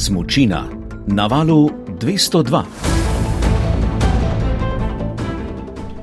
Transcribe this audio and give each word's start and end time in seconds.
Smočina 0.00 0.64
na 1.06 1.26
valu 1.26 1.68
202. 2.00 2.89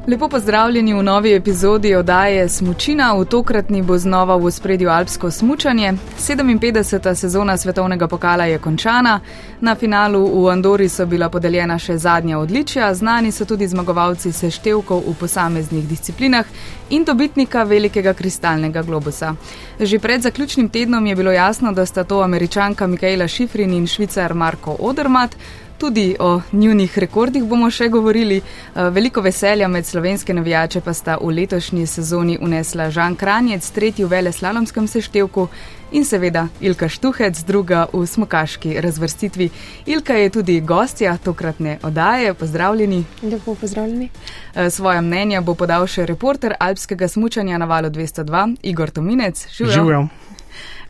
Lepo 0.07 0.29
pozdravljeni 0.29 0.93
v 0.93 1.03
novi 1.03 1.33
epizodi 1.33 1.95
oddaje 1.95 2.49
Smučina. 2.49 3.13
V 3.13 3.25
tokratni 3.25 3.81
bo 3.81 3.97
znova 3.97 4.37
v 4.37 4.51
spredju 4.51 4.89
alpsko 4.89 5.31
smučanje. 5.31 5.93
57. 6.17 7.15
sezona 7.15 7.57
svetovnega 7.57 8.07
pokala 8.07 8.45
je 8.45 8.59
končana. 8.59 9.19
Na 9.61 9.75
finalu 9.75 10.43
v 10.43 10.47
Andori 10.49 10.89
so 10.89 11.05
bila 11.05 11.29
podeljena 11.29 11.79
še 11.79 11.97
zadnja 11.97 12.39
odličja, 12.39 12.93
znani 12.93 13.31
so 13.31 13.45
tudi 13.45 13.67
zmagovalci 13.67 14.31
seštevkov 14.31 15.03
v 15.07 15.15
posameznih 15.19 15.87
disciplinah 15.87 16.45
in 16.89 17.03
dobitnika 17.03 17.63
velikega 17.63 18.13
kristalnega 18.13 18.81
globusa. 18.81 19.35
Že 19.79 19.99
pred 19.99 20.21
zaključnim 20.21 20.69
tednom 20.69 21.05
je 21.05 21.15
bilo 21.15 21.31
jasno, 21.31 21.71
da 21.71 21.85
sta 21.85 22.03
to 22.03 22.21
američanka 22.21 22.87
Mikaela 22.87 23.27
Šifrin 23.27 23.73
in 23.73 23.87
švicar 23.87 24.33
Marko 24.33 24.77
Odermat. 24.79 25.35
Tudi 25.77 26.15
o 26.19 26.41
njunih 26.51 26.97
rekordih 26.97 27.43
bomo 27.43 27.69
še 27.71 27.89
govorili. 27.89 28.37
Eh, 28.37 28.89
veliko 28.89 29.21
veselja 29.21 29.67
med 29.67 29.85
slovenske 29.85 30.33
navijače 30.33 30.81
pa 30.81 30.93
sta 30.93 31.17
v 31.21 31.29
letošnji 31.29 31.85
sezoni 31.87 32.37
unesla 32.41 32.89
Žan 32.89 33.15
Kranjec, 33.15 33.69
tretji 33.71 34.05
v 34.05 34.09
vele 34.09 34.31
slalomskem 34.31 34.87
seštevku 34.87 35.47
in 35.91 36.05
seveda 36.05 36.47
Ilka 36.61 36.89
Štuhec, 36.89 37.43
druga 37.47 37.85
v 37.93 38.05
smokaški 38.07 38.81
razvrstitvi. 38.81 39.49
Ilka 39.85 40.13
je 40.13 40.29
tudi 40.29 40.59
gostja 40.61 41.17
tokratne 41.17 41.77
oddaje. 41.83 42.33
Pozdravljeni. 42.33 43.03
Lepo 43.23 43.55
pozdravljeni. 43.55 44.09
Eh, 44.55 44.69
svoje 44.69 45.01
mnenja 45.01 45.41
bo 45.41 45.53
podal 45.53 45.87
še 45.87 46.05
reporter 46.05 46.55
alpskega 46.59 47.07
smučanja 47.07 47.57
na 47.57 47.65
valu 47.65 47.89
202, 47.89 48.55
Igor 48.63 48.89
Tominec. 48.89 49.47
Živijo. 49.57 50.07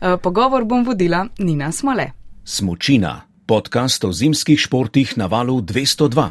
Eh, 0.00 0.16
pogovor 0.22 0.64
bom 0.64 0.84
vodila 0.84 1.26
Nina 1.38 1.72
Smole. 1.72 2.10
Smočina 2.44 3.27
podcast 3.48 4.04
o 4.04 4.12
zimskih 4.12 4.60
športih 4.60 5.18
na 5.18 5.26
valu 5.26 5.60
202. 5.60 6.28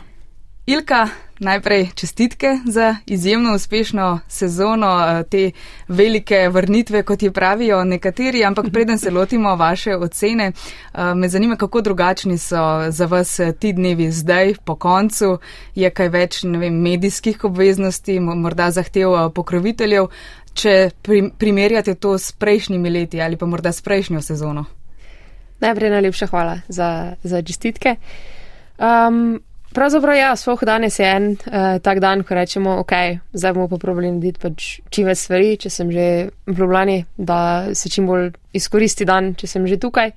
Ilka, 0.67 1.07
najprej 1.39 1.87
čestitke 1.95 2.47
za 2.65 2.95
izjemno 3.05 3.55
uspešno 3.55 4.19
sezono, 4.27 4.87
eh, 4.87 5.23
te 5.23 5.51
velike 5.87 6.49
vrnitve, 6.49 7.03
kot 7.03 7.23
je 7.23 7.31
pravijo 7.31 7.83
nekateri, 7.83 8.45
ampak 8.45 8.65
preden 8.73 8.99
se 8.99 9.11
lotimo 9.11 9.55
vaše 9.55 9.95
ocene, 9.95 10.51
eh, 10.51 11.13
me 11.15 11.29
zanima, 11.29 11.55
kako 11.55 11.81
drugačni 11.81 12.37
so 12.37 12.91
za 12.91 13.05
vas 13.05 13.39
eh, 13.39 13.51
ti 13.59 13.73
dnevi 13.73 14.11
zdaj, 14.11 14.53
po 14.65 14.75
koncu, 14.75 15.37
je 15.75 15.89
kaj 15.89 16.09
več 16.09 16.43
vem, 16.43 16.81
medijskih 16.81 17.43
obveznosti, 17.43 18.19
morda 18.19 18.71
zahtev 18.71 19.31
pokroviteljev, 19.33 20.07
če 20.53 20.89
primerjate 21.37 21.95
to 21.95 22.17
s 22.17 22.31
prejšnjimi 22.31 22.89
leti 22.89 23.21
ali 23.21 23.37
pa 23.37 23.45
morda 23.45 23.71
s 23.71 23.81
prejšnjo 23.81 24.21
sezono. 24.21 24.65
Najprej 25.59 25.89
najlepša 25.89 26.27
hvala 26.27 26.59
za, 26.67 27.15
za 27.23 27.41
čestitke. 27.41 27.95
Um, 28.77 29.39
pravzaprav 29.73 30.17
ja, 30.17 30.35
spoh 30.35 30.61
danes 30.65 30.99
je 30.99 31.05
en 31.05 31.31
uh, 31.31 31.77
tak 31.81 31.99
dan, 31.99 32.23
ko 32.23 32.35
rečemo, 32.37 32.77
ok, 32.81 32.93
zdaj 33.33 33.53
bomo 33.53 33.67
pa 33.67 33.77
probali 33.81 34.11
narediti 34.11 34.41
pač 34.41 34.67
čim 34.93 35.09
več 35.09 35.23
stvari, 35.25 35.55
če 35.57 35.69
sem 35.73 35.91
že 35.91 36.05
v 36.45 36.57
Ljubljani, 36.59 36.99
da 37.17 37.39
se 37.73 37.89
čim 37.89 38.05
bolj 38.07 38.31
izkoristi 38.53 39.05
dan, 39.05 39.33
če 39.33 39.49
sem 39.49 39.65
že 39.67 39.79
tukaj. 39.81 40.13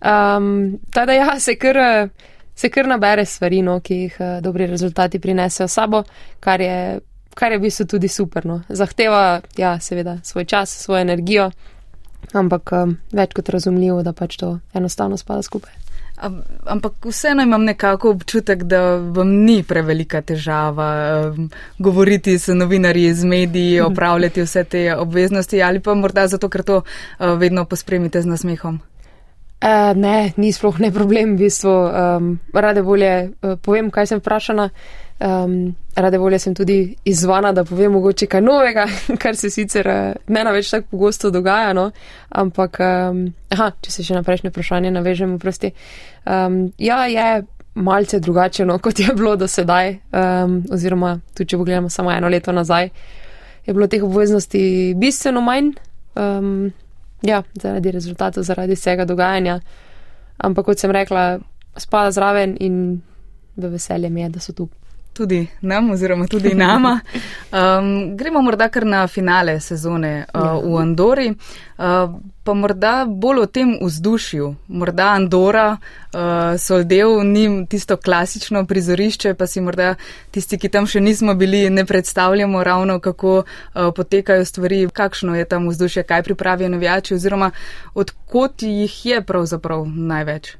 Um, 0.00 0.80
Tada 0.90 1.14
ja, 1.14 1.38
se 1.40 1.54
kar, 1.60 2.08
se 2.54 2.70
kar 2.70 2.90
nabere 2.90 3.24
stvari, 3.24 3.62
no, 3.62 3.78
ki 3.80 4.02
jih 4.04 4.18
uh, 4.18 4.38
dobri 4.42 4.66
rezultati 4.66 5.22
prinesejo 5.22 5.68
sabo, 5.68 6.02
kar 6.40 6.60
je, 6.60 6.98
kar 7.34 7.52
je 7.52 7.58
v 7.58 7.68
bistvu 7.68 7.86
tudi 7.94 8.08
super. 8.08 8.46
No. 8.46 8.62
Zahteva, 8.68 9.40
ja, 9.58 9.76
seveda, 9.80 10.18
svoj 10.24 10.50
čas, 10.50 10.74
svojo 10.82 11.04
energijo. 11.06 11.50
Ampak 12.32 12.72
um, 12.72 12.96
več 13.12 13.34
kot 13.34 13.48
razumljivo, 13.48 14.02
da 14.06 14.12
pač 14.12 14.36
to 14.40 14.58
enostavno 14.74 15.18
spada 15.18 15.42
skupaj. 15.42 15.72
Ampak 16.68 17.06
vseeno 17.08 17.42
imam 17.42 17.64
nekako 17.64 18.10
občutek, 18.10 18.66
da 18.68 18.80
vam 18.96 19.30
ni 19.46 19.62
prevelika 19.64 20.20
težava 20.20 20.90
um, 21.30 21.48
govoriti 21.78 22.38
s 22.38 22.52
novinarji 22.52 23.06
iz 23.08 23.24
mediji, 23.24 23.80
opravljati 23.88 24.44
vse 24.44 24.64
te 24.64 24.84
obveznosti 24.96 25.62
ali 25.62 25.80
pa 25.80 25.94
morda 25.94 26.26
zato, 26.28 26.48
ker 26.48 26.62
to 26.62 26.82
uh, 26.82 27.32
vedno 27.40 27.64
pospremite 27.64 28.22
z 28.22 28.26
nasmehom. 28.26 28.80
Uh, 29.60 29.92
ne, 29.92 30.32
ni 30.40 30.52
sploh 30.56 30.78
ne 30.80 30.88
problem, 30.92 31.34
v 31.36 31.44
bistvu. 31.44 31.68
Um, 31.70 32.38
rade 32.54 32.80
volje 32.80 33.12
uh, 33.28 33.58
povem, 33.60 33.90
kaj 33.92 34.06
sem 34.08 34.22
vprašana. 34.22 34.70
Um, 35.20 35.74
rade 35.96 36.16
volje 36.18 36.38
sem 36.40 36.54
tudi 36.56 36.94
izvana, 37.04 37.52
da 37.52 37.66
povem 37.68 37.92
mogoče 37.92 38.24
kaj 38.26 38.40
novega, 38.40 38.86
kar 39.22 39.36
se 39.36 39.50
sicer 39.52 39.88
uh, 39.88 40.16
ne 40.32 40.44
na 40.44 40.54
več 40.56 40.70
tako 40.72 40.88
pogosto 40.96 41.28
dogaja, 41.30 41.74
no? 41.76 41.90
ampak, 42.32 42.80
um, 42.80 43.26
aha, 43.52 43.68
če 43.84 43.92
se 43.92 44.06
še 44.06 44.16
na 44.16 44.24
prejšnje 44.24 44.48
vprašanje 44.48 44.94
navežemo, 44.96 45.36
prosti. 45.38 45.74
Um, 46.24 46.70
ja, 46.80 47.04
je 47.12 47.42
malce 47.74 48.20
drugače, 48.20 48.64
no, 48.64 48.78
kot 48.80 48.98
je 48.98 49.12
bilo 49.14 49.36
do 49.36 49.48
sedaj, 49.48 49.98
um, 50.08 50.62
oziroma 50.72 51.18
tudi 51.34 51.52
če 51.52 51.60
pogledamo 51.60 51.92
samo 51.92 52.16
eno 52.16 52.32
leto 52.32 52.52
nazaj, 52.56 52.88
je 53.66 53.74
bilo 53.76 53.92
teh 53.92 54.02
obveznosti 54.08 54.94
bistveno 54.96 55.44
manj, 55.44 55.74
um, 56.16 56.70
ja, 57.22 57.42
zaradi 57.62 57.90
rezultatov, 57.90 58.44
zaradi 58.44 58.76
vsega 58.78 59.04
dogajanja. 59.04 59.60
Ampak, 60.38 60.70
kot 60.70 60.80
sem 60.80 60.92
rekla, 60.94 61.38
spada 61.76 62.10
zraven 62.10 62.56
in 62.60 63.00
v 63.56 63.72
veselje 63.72 64.10
mi 64.10 64.22
je, 64.22 64.28
da 64.28 64.40
so 64.40 64.52
tu 64.52 64.68
tudi 65.12 65.46
nam, 65.60 65.90
oziroma 65.90 66.26
tudi 66.26 66.54
nama. 66.54 67.00
Um, 67.52 68.16
gremo 68.16 68.42
morda 68.42 68.68
kar 68.68 68.86
na 68.86 69.06
finale 69.06 69.60
sezone 69.60 70.24
uh, 70.34 70.40
ja. 70.40 70.52
v 70.54 70.76
Andori, 70.78 71.28
uh, 71.30 72.20
pa 72.44 72.54
morda 72.54 73.04
bolj 73.08 73.42
o 73.42 73.46
tem 73.46 73.78
vzdušju. 73.82 74.54
Morda 74.68 75.10
Andora, 75.14 75.76
uh, 75.76 76.20
Soldev, 76.58 77.24
ni 77.24 77.66
tisto 77.66 77.96
klasično 77.96 78.64
prizorišče, 78.66 79.34
pa 79.34 79.46
si 79.46 79.60
morda 79.60 79.94
tisti, 80.30 80.58
ki 80.58 80.68
tam 80.68 80.86
še 80.86 81.00
nismo 81.00 81.34
bili, 81.34 81.66
ne 81.70 81.84
predstavljamo 81.84 82.64
ravno, 82.64 83.00
kako 83.00 83.36
uh, 83.42 83.90
potekajo 83.96 84.44
stvari, 84.44 84.86
kakšno 84.92 85.36
je 85.36 85.44
tam 85.44 85.68
vzdušje, 85.68 86.02
kaj 86.02 86.22
pripravijo 86.22 86.68
navijači, 86.68 87.14
oziroma 87.14 87.50
odkot 87.94 88.62
jih 88.62 89.06
je 89.06 89.22
pravzaprav 89.22 89.86
največ. 89.86 90.56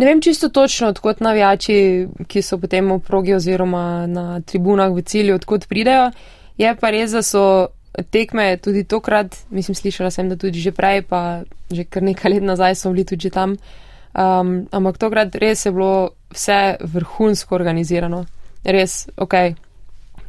Ne 0.00 0.06
vem 0.06 0.20
čisto 0.20 0.48
točno, 0.48 0.88
odkot 0.88 1.18
navijači, 1.20 2.06
ki 2.26 2.40
so 2.42 2.56
potem 2.58 2.86
v 2.88 3.02
progi 3.04 3.34
oziroma 3.36 4.06
na 4.08 4.40
tribunah 4.40 4.94
v 4.96 5.02
cilju, 5.04 5.34
odkot 5.36 5.66
pridejo. 5.68 6.06
Je 6.56 6.70
pa 6.80 6.90
res, 6.90 7.12
da 7.12 7.20
so 7.22 7.42
tekme 8.08 8.56
tudi 8.64 8.86
tokrat, 8.88 9.36
mislim, 9.50 9.76
slišala 9.76 10.08
sem, 10.10 10.30
da 10.32 10.38
tudi 10.40 10.62
že 10.64 10.72
prej, 10.72 11.02
pa 11.04 11.42
že 11.68 11.84
kar 11.84 12.02
nekaj 12.02 12.32
let 12.32 12.46
nazaj 12.48 12.78
so 12.80 12.94
bili 12.94 13.04
tudi 13.04 13.28
tam. 13.30 13.58
Um, 14.16 14.64
ampak 14.72 14.96
tokrat 14.96 15.36
res 15.36 15.66
je 15.66 15.72
bilo 15.72 16.16
vse 16.32 16.80
vrhunsko 16.80 17.54
organizirano. 17.54 18.24
Res, 18.64 19.04
ok, 19.20 19.36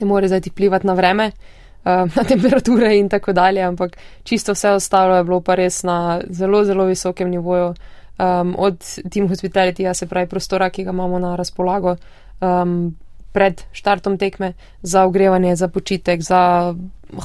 ne 0.04 0.06
more 0.06 0.28
zdaj 0.28 0.42
ti 0.42 0.52
plivati 0.52 0.88
na 0.88 0.98
vreme, 1.00 1.32
uh, 1.32 2.12
na 2.18 2.28
temperature 2.28 2.92
in 2.98 3.08
tako 3.08 3.32
dalje, 3.32 3.64
ampak 3.64 3.96
čisto 4.28 4.52
vse 4.52 4.76
ostalo 4.76 5.16
je 5.16 5.24
bilo 5.24 5.40
pa 5.40 5.56
res 5.56 5.80
na 5.88 6.20
zelo, 6.28 6.66
zelo 6.68 6.92
visokem 6.92 7.32
nivoju 7.32 7.72
um, 8.18 8.56
od 8.58 8.78
Team 9.12 9.28
Hospitality, 9.28 9.94
se 9.94 10.08
pravi 10.08 10.28
prostora, 10.28 10.70
ki 10.70 10.84
ga 10.84 10.92
imamo 10.92 11.20
na 11.20 11.36
razpolago 11.36 11.96
um, 12.42 12.96
pred 13.32 13.62
štartom 13.72 14.18
tekme, 14.18 14.54
za 14.82 15.06
ogrevanje, 15.06 15.56
za 15.56 15.68
počitek, 15.68 16.22
za 16.22 16.74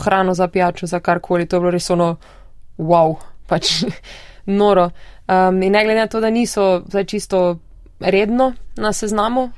hrano, 0.04 0.34
za 0.34 0.48
pijačo, 0.48 0.86
za 0.86 1.00
karkoli. 1.00 1.46
To 1.46 1.56
je 1.56 1.60
bilo 1.60 1.70
res 1.70 1.90
ono, 1.90 2.16
wow, 2.78 3.16
pač 3.46 3.84
noro. 4.60 4.90
Um, 5.28 5.62
in 5.62 5.72
ne 5.72 5.84
glede 5.84 6.00
na 6.00 6.06
to, 6.06 6.20
da 6.20 6.30
niso 6.30 6.82
zdaj 6.88 7.04
čisto 7.04 7.58
redno 8.00 8.52
na 8.76 8.92
seznamu 8.92 9.42
uh, 9.42 9.50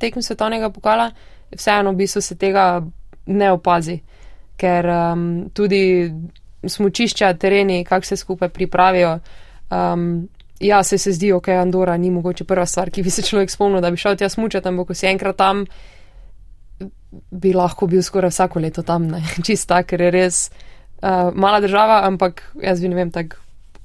tekme 0.00 0.22
svetovnega 0.22 0.70
pokala, 0.70 1.10
vseeno 1.56 1.92
v 1.92 1.96
bistvu 1.96 2.20
se 2.20 2.36
tega 2.36 2.82
ne 3.26 3.52
opazi, 3.52 4.00
ker 4.56 4.86
um, 4.86 5.50
tudi 5.54 6.12
smučišča, 6.66 7.34
tereni, 7.34 7.84
kako 7.84 8.06
se 8.06 8.16
skupaj 8.16 8.48
pripravijo. 8.48 9.18
Um, 9.70 10.28
ja, 10.60 10.82
se, 10.82 10.98
se 10.98 11.12
zdi, 11.12 11.32
ok, 11.32 11.48
Andora 11.48 11.96
ni 11.96 12.10
mogoče 12.10 12.44
prva 12.44 12.66
stvar, 12.66 12.90
ki 12.90 13.02
bi 13.02 13.10
se 13.10 13.22
človek 13.22 13.50
spomnil, 13.50 13.80
da 13.80 13.90
bi 13.90 13.96
šel 13.96 14.16
tja 14.16 14.28
smučati, 14.28 14.68
ampak 14.68 14.86
ko 14.86 14.94
si 14.94 15.06
enkrat 15.06 15.36
tam, 15.36 15.64
bi 17.30 17.52
lahko 17.54 17.86
bil 17.86 18.02
skoraj 18.02 18.30
vsako 18.30 18.60
leto 18.60 18.82
tam, 18.82 19.08
ne, 19.10 19.22
čista, 19.46 19.82
ker 19.82 20.00
je 20.00 20.10
res 20.10 20.40
uh, 20.50 21.30
mala 21.34 21.60
država, 21.60 22.02
ampak 22.06 22.42
jaz 22.62 22.80
bi 22.80 22.88
ne 22.88 22.98
vem, 23.02 23.10
tako 23.10 23.42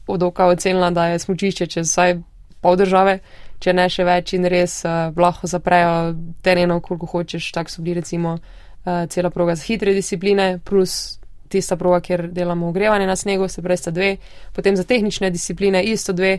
od 0.10 0.24
oka 0.24 0.48
ocenila, 0.50 0.90
da 0.90 1.08
je 1.12 1.20
smučišče 1.20 1.68
čez 1.68 1.90
vsaj 1.90 2.18
pol 2.62 2.76
države, 2.76 3.20
če 3.60 3.74
ne 3.74 3.86
še 3.92 4.06
več 4.08 4.34
in 4.34 4.48
res 4.50 4.82
uh, 4.86 5.14
lahko 5.18 5.48
zaprejo 5.48 6.16
tereno, 6.42 6.80
koliko 6.82 7.10
hočeš, 7.12 7.52
tako 7.54 7.74
so 7.74 7.86
bili 7.86 8.02
recimo 8.02 8.38
uh, 8.40 9.06
cela 9.10 9.30
proga 9.30 9.56
za 9.56 9.68
hitre 9.68 9.94
discipline, 9.94 10.60
plus 10.66 11.20
tista 11.50 11.76
proga, 11.78 12.00
kjer 12.00 12.28
delamo 12.32 12.70
ogrevanje 12.70 13.08
na 13.08 13.16
snegu, 13.16 13.48
se 13.48 13.62
pravi, 13.62 13.78
sta 13.78 13.92
dve, 13.92 14.16
potem 14.54 14.76
za 14.78 14.84
tehnične 14.84 15.30
discipline 15.30 15.84
isto 15.84 16.14
dve, 16.14 16.38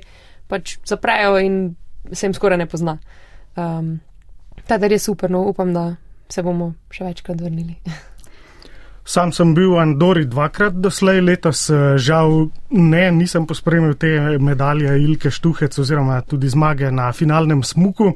pač 0.51 0.77
zaprejo 0.89 1.39
in 1.39 1.59
se 2.13 2.27
jim 2.27 2.35
skoraj 2.35 2.59
ne 2.59 2.67
pozna. 2.71 2.99
Um, 3.57 3.99
Ta 4.67 4.77
dar 4.79 4.93
je 4.93 4.99
super, 4.99 5.31
no 5.31 5.41
upam, 5.49 5.73
da 5.75 5.97
se 6.31 6.43
bomo 6.47 6.75
še 6.95 7.09
večkrat 7.09 7.41
vrnili. 7.41 7.79
Sam 9.11 9.33
sem 9.35 9.55
bil 9.57 9.73
v 9.73 9.81
Andori 9.83 10.27
dvakrat 10.31 10.77
doslej, 10.79 11.19
letos 11.25 11.65
žal 11.99 12.51
ne, 12.71 13.09
nisem 13.11 13.47
pospremil 13.49 13.97
te 13.99 14.13
medalje 14.39 14.93
Ilke 15.03 15.33
Štuhec 15.35 15.75
oziroma 15.83 16.21
tudi 16.23 16.51
zmage 16.53 16.93
na 16.95 17.09
finalnem 17.17 17.65
smuku. 17.67 18.13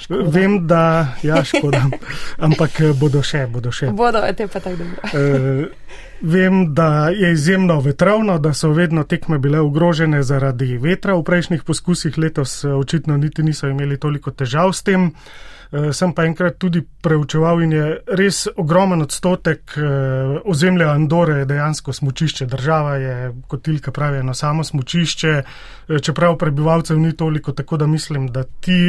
Škoda. 0.00 0.30
Vem, 0.32 0.54
da 0.70 0.82
ja, 1.26 1.42
škoda, 1.44 1.82
ampak 2.46 2.80
eh, 2.80 2.94
bodo 2.96 3.20
še, 3.26 3.44
bodo 3.52 3.74
še. 3.74 3.90
Bodo, 3.92 4.22
te 4.32 4.48
pa 4.48 4.62
tako 4.64 4.80
dobro. 4.80 5.68
Vem, 6.22 6.74
da 6.74 7.08
je 7.08 7.32
izjemno 7.32 7.80
vetrovno, 7.80 8.38
da 8.38 8.52
so 8.52 8.70
vedno 8.70 9.04
tekme 9.04 9.38
bile 9.38 9.60
ogrožene 9.60 10.22
zaradi 10.22 10.78
vetra 10.78 11.14
v 11.14 11.24
prejšnjih 11.24 11.64
poskusih, 11.64 12.18
letos 12.18 12.64
eh, 12.64 12.72
očitno 12.72 13.16
niti 13.16 13.42
niso 13.42 13.68
imeli 13.68 13.98
toliko 13.98 14.30
težav 14.30 14.72
s 14.72 14.82
tem. 14.82 15.12
Uh, 15.70 15.92
sem 15.94 16.10
pa 16.10 16.24
enkrat 16.26 16.56
tudi 16.58 16.80
preučeval 16.82 17.60
in 17.62 17.72
je 17.72 17.84
res 18.18 18.40
ogromen 18.58 19.04
odstotek 19.04 19.76
uh, 19.78 20.40
ozemlja 20.50 20.88
Andore 20.90 21.44
dejansko 21.46 21.92
smučišče. 21.92 22.46
Država 22.50 22.96
je, 22.96 23.14
kot 23.46 23.68
Ilka 23.68 23.92
pravi, 23.94 24.18
eno 24.18 24.34
samo 24.34 24.64
smučišče, 24.64 25.42
čeprav 26.02 26.34
prebivalcev 26.42 26.98
ni 26.98 27.12
toliko, 27.16 27.52
tako 27.52 27.76
da 27.76 27.86
mislim, 27.86 28.26
da 28.34 28.42
ti 28.42 28.80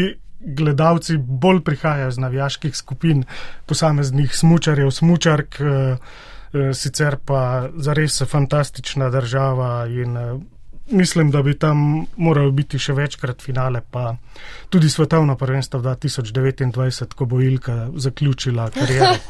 gledalci 0.41 1.17
bolj 1.17 1.61
prihajajo 1.61 2.09
iz 2.09 2.17
navijaških 2.17 2.77
skupin, 2.77 3.23
posameznih 3.65 4.35
smočarjev, 4.35 4.91
smočark, 4.91 5.61
eh, 5.61 5.65
eh, 5.65 5.97
sicer 6.73 7.17
pa 7.25 7.69
zares 7.77 8.21
fantastična 8.27 9.09
država 9.09 9.87
in 9.87 10.17
eh, 10.17 10.33
mislim, 10.91 11.31
da 11.31 11.41
bi 11.41 11.59
tam 11.59 12.05
moral 12.17 12.51
biti 12.51 12.79
še 12.79 12.93
večkrat 12.93 13.41
finale, 13.41 13.81
pa 13.91 14.15
tudi 14.69 14.89
svetovno 14.89 15.35
prvenstvo 15.35 15.79
2029, 15.79 17.13
ko 17.15 17.25
bo 17.25 17.41
Ilka 17.41 17.89
zaključila 17.95 18.69
kariero. 18.69 19.15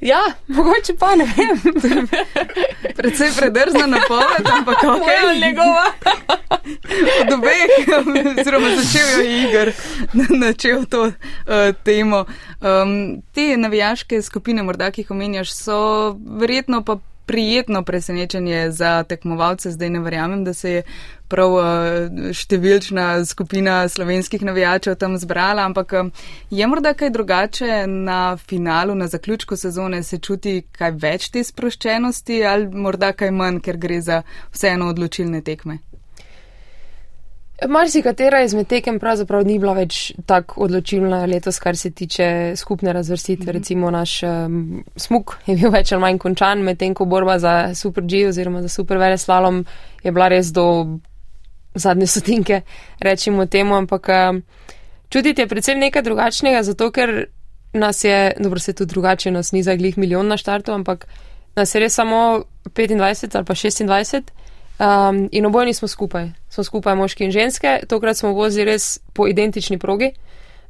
ja, 0.00 0.20
mogoče 0.46 0.94
pa 0.98 1.16
ne 1.16 1.24
vem. 1.36 1.60
Predvsej 2.96 3.30
predrzna 3.36 3.86
napoved, 3.86 4.46
ampak 4.58 4.76
kako 4.84 5.10
je 5.10 5.40
njegova? 5.40 5.84
Od 7.20 7.32
obeh, 7.34 7.70
oziroma 8.38 8.68
začel 8.76 9.20
je 9.20 9.42
igr, 9.42 9.72
načel 10.38 10.84
to 10.84 11.06
uh, 11.06 11.12
temo. 11.84 12.24
Um, 12.60 13.22
te 13.32 13.56
navijaške 13.56 14.22
skupine, 14.22 14.62
morda, 14.62 14.90
ki 14.90 15.00
jih 15.00 15.10
omenjaš, 15.10 15.52
so 15.52 16.16
verjetno 16.38 16.84
pa 16.84 16.98
prijetno 17.26 17.82
presenečenje 17.82 18.70
za 18.70 19.02
tekmovalce. 19.02 19.70
Zdaj 19.70 19.90
ne 19.90 20.00
verjamem, 20.00 20.44
da 20.44 20.54
se 20.54 20.70
je 20.70 20.82
prav 21.28 21.52
uh, 21.52 21.64
številčna 22.34 23.24
skupina 23.26 23.80
slovenskih 23.88 24.44
navijačev 24.46 24.94
tam 25.00 25.18
zbrala, 25.18 25.64
ampak 25.66 25.96
um, 26.00 26.12
je 26.50 26.66
morda 26.70 26.94
kaj 26.94 27.10
drugače 27.10 27.86
na 27.86 28.36
finalu, 28.36 28.94
na 28.94 29.08
zaključku 29.10 29.56
sezone, 29.56 30.02
se 30.02 30.18
čuti 30.18 30.60
kaj 30.78 30.94
več 31.02 31.30
te 31.34 31.44
sproščenosti 31.44 32.44
ali 32.46 32.70
morda 32.70 33.12
kaj 33.12 33.34
manj, 33.34 33.60
ker 33.66 33.76
gre 33.76 34.00
za 34.00 34.22
vseeno 34.54 34.92
odločilne 34.94 35.42
tekme. 35.42 35.80
Marsikatera 37.64 38.42
izmed 38.44 38.66
tekem 38.68 38.98
pravzaprav 39.00 39.46
ni 39.46 39.54
bila 39.58 39.72
več 39.78 40.12
tako 40.28 40.60
odločilna 40.66 41.22
letos, 41.24 41.58
kar 41.58 41.76
se 41.76 41.90
tiče 41.90 42.52
skupne 42.56 42.92
razvrstitve. 42.92 43.44
Mm 43.44 43.48
-hmm. 43.48 43.58
Recimo 43.58 43.90
naš 43.90 44.22
um, 44.22 44.84
smuk 44.96 45.36
je 45.46 45.56
bil 45.56 45.70
več 45.78 45.92
ali 45.92 46.00
manj 46.00 46.18
končan, 46.18 46.62
medtem 46.62 46.94
ko 46.94 47.04
borba 47.04 47.38
za 47.38 47.74
Super 47.74 48.04
G 48.04 48.28
oziroma 48.28 48.62
za 48.62 48.68
Super 48.68 48.98
Vele 48.98 49.18
slalom 49.18 49.64
je 50.02 50.12
bila 50.12 50.28
res 50.28 50.52
do 50.52 50.98
zadnje 51.74 52.06
sotinke, 52.06 52.60
rečemo 53.00 53.46
temu, 53.46 53.74
ampak 53.74 54.08
um, 54.08 54.42
čutiti 55.08 55.40
je 55.40 55.46
predvsem 55.46 55.78
nekaj 55.78 56.02
drugačnega, 56.02 56.62
zato 56.62 56.90
ker 56.90 57.26
nas 57.72 58.04
je, 58.04 58.32
dobro 58.38 58.58
se 58.58 58.72
tudi 58.72 58.90
drugače, 58.90 59.30
nas 59.30 59.52
ni 59.52 59.62
zaglih 59.62 59.98
milijon 59.98 60.26
na 60.26 60.36
štartu, 60.36 60.72
ampak 60.72 61.06
nas 61.56 61.74
je 61.74 61.80
res 61.80 61.94
samo 61.94 62.44
25 62.64 63.36
ali 63.36 63.44
pa 63.44 63.54
26. 63.54 64.22
Um, 64.78 65.28
in 65.32 65.46
obojni 65.46 65.74
smo 65.74 65.88
skupaj, 65.88 66.30
smo 66.48 66.64
skupaj 66.64 66.94
moški 66.94 67.24
in 67.24 67.30
ženske, 67.32 67.78
tokrat 67.88 68.16
smo 68.16 68.32
vozili 68.36 68.64
res 68.64 68.98
po 69.12 69.26
identični 69.26 69.78
progi. 69.78 70.10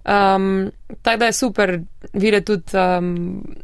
Um, 0.04 0.70
tako 1.02 1.18
da 1.18 1.26
je 1.26 1.32
super 1.32 1.78
videti 2.12 2.46
tudi 2.46 2.78
um, 2.78 3.56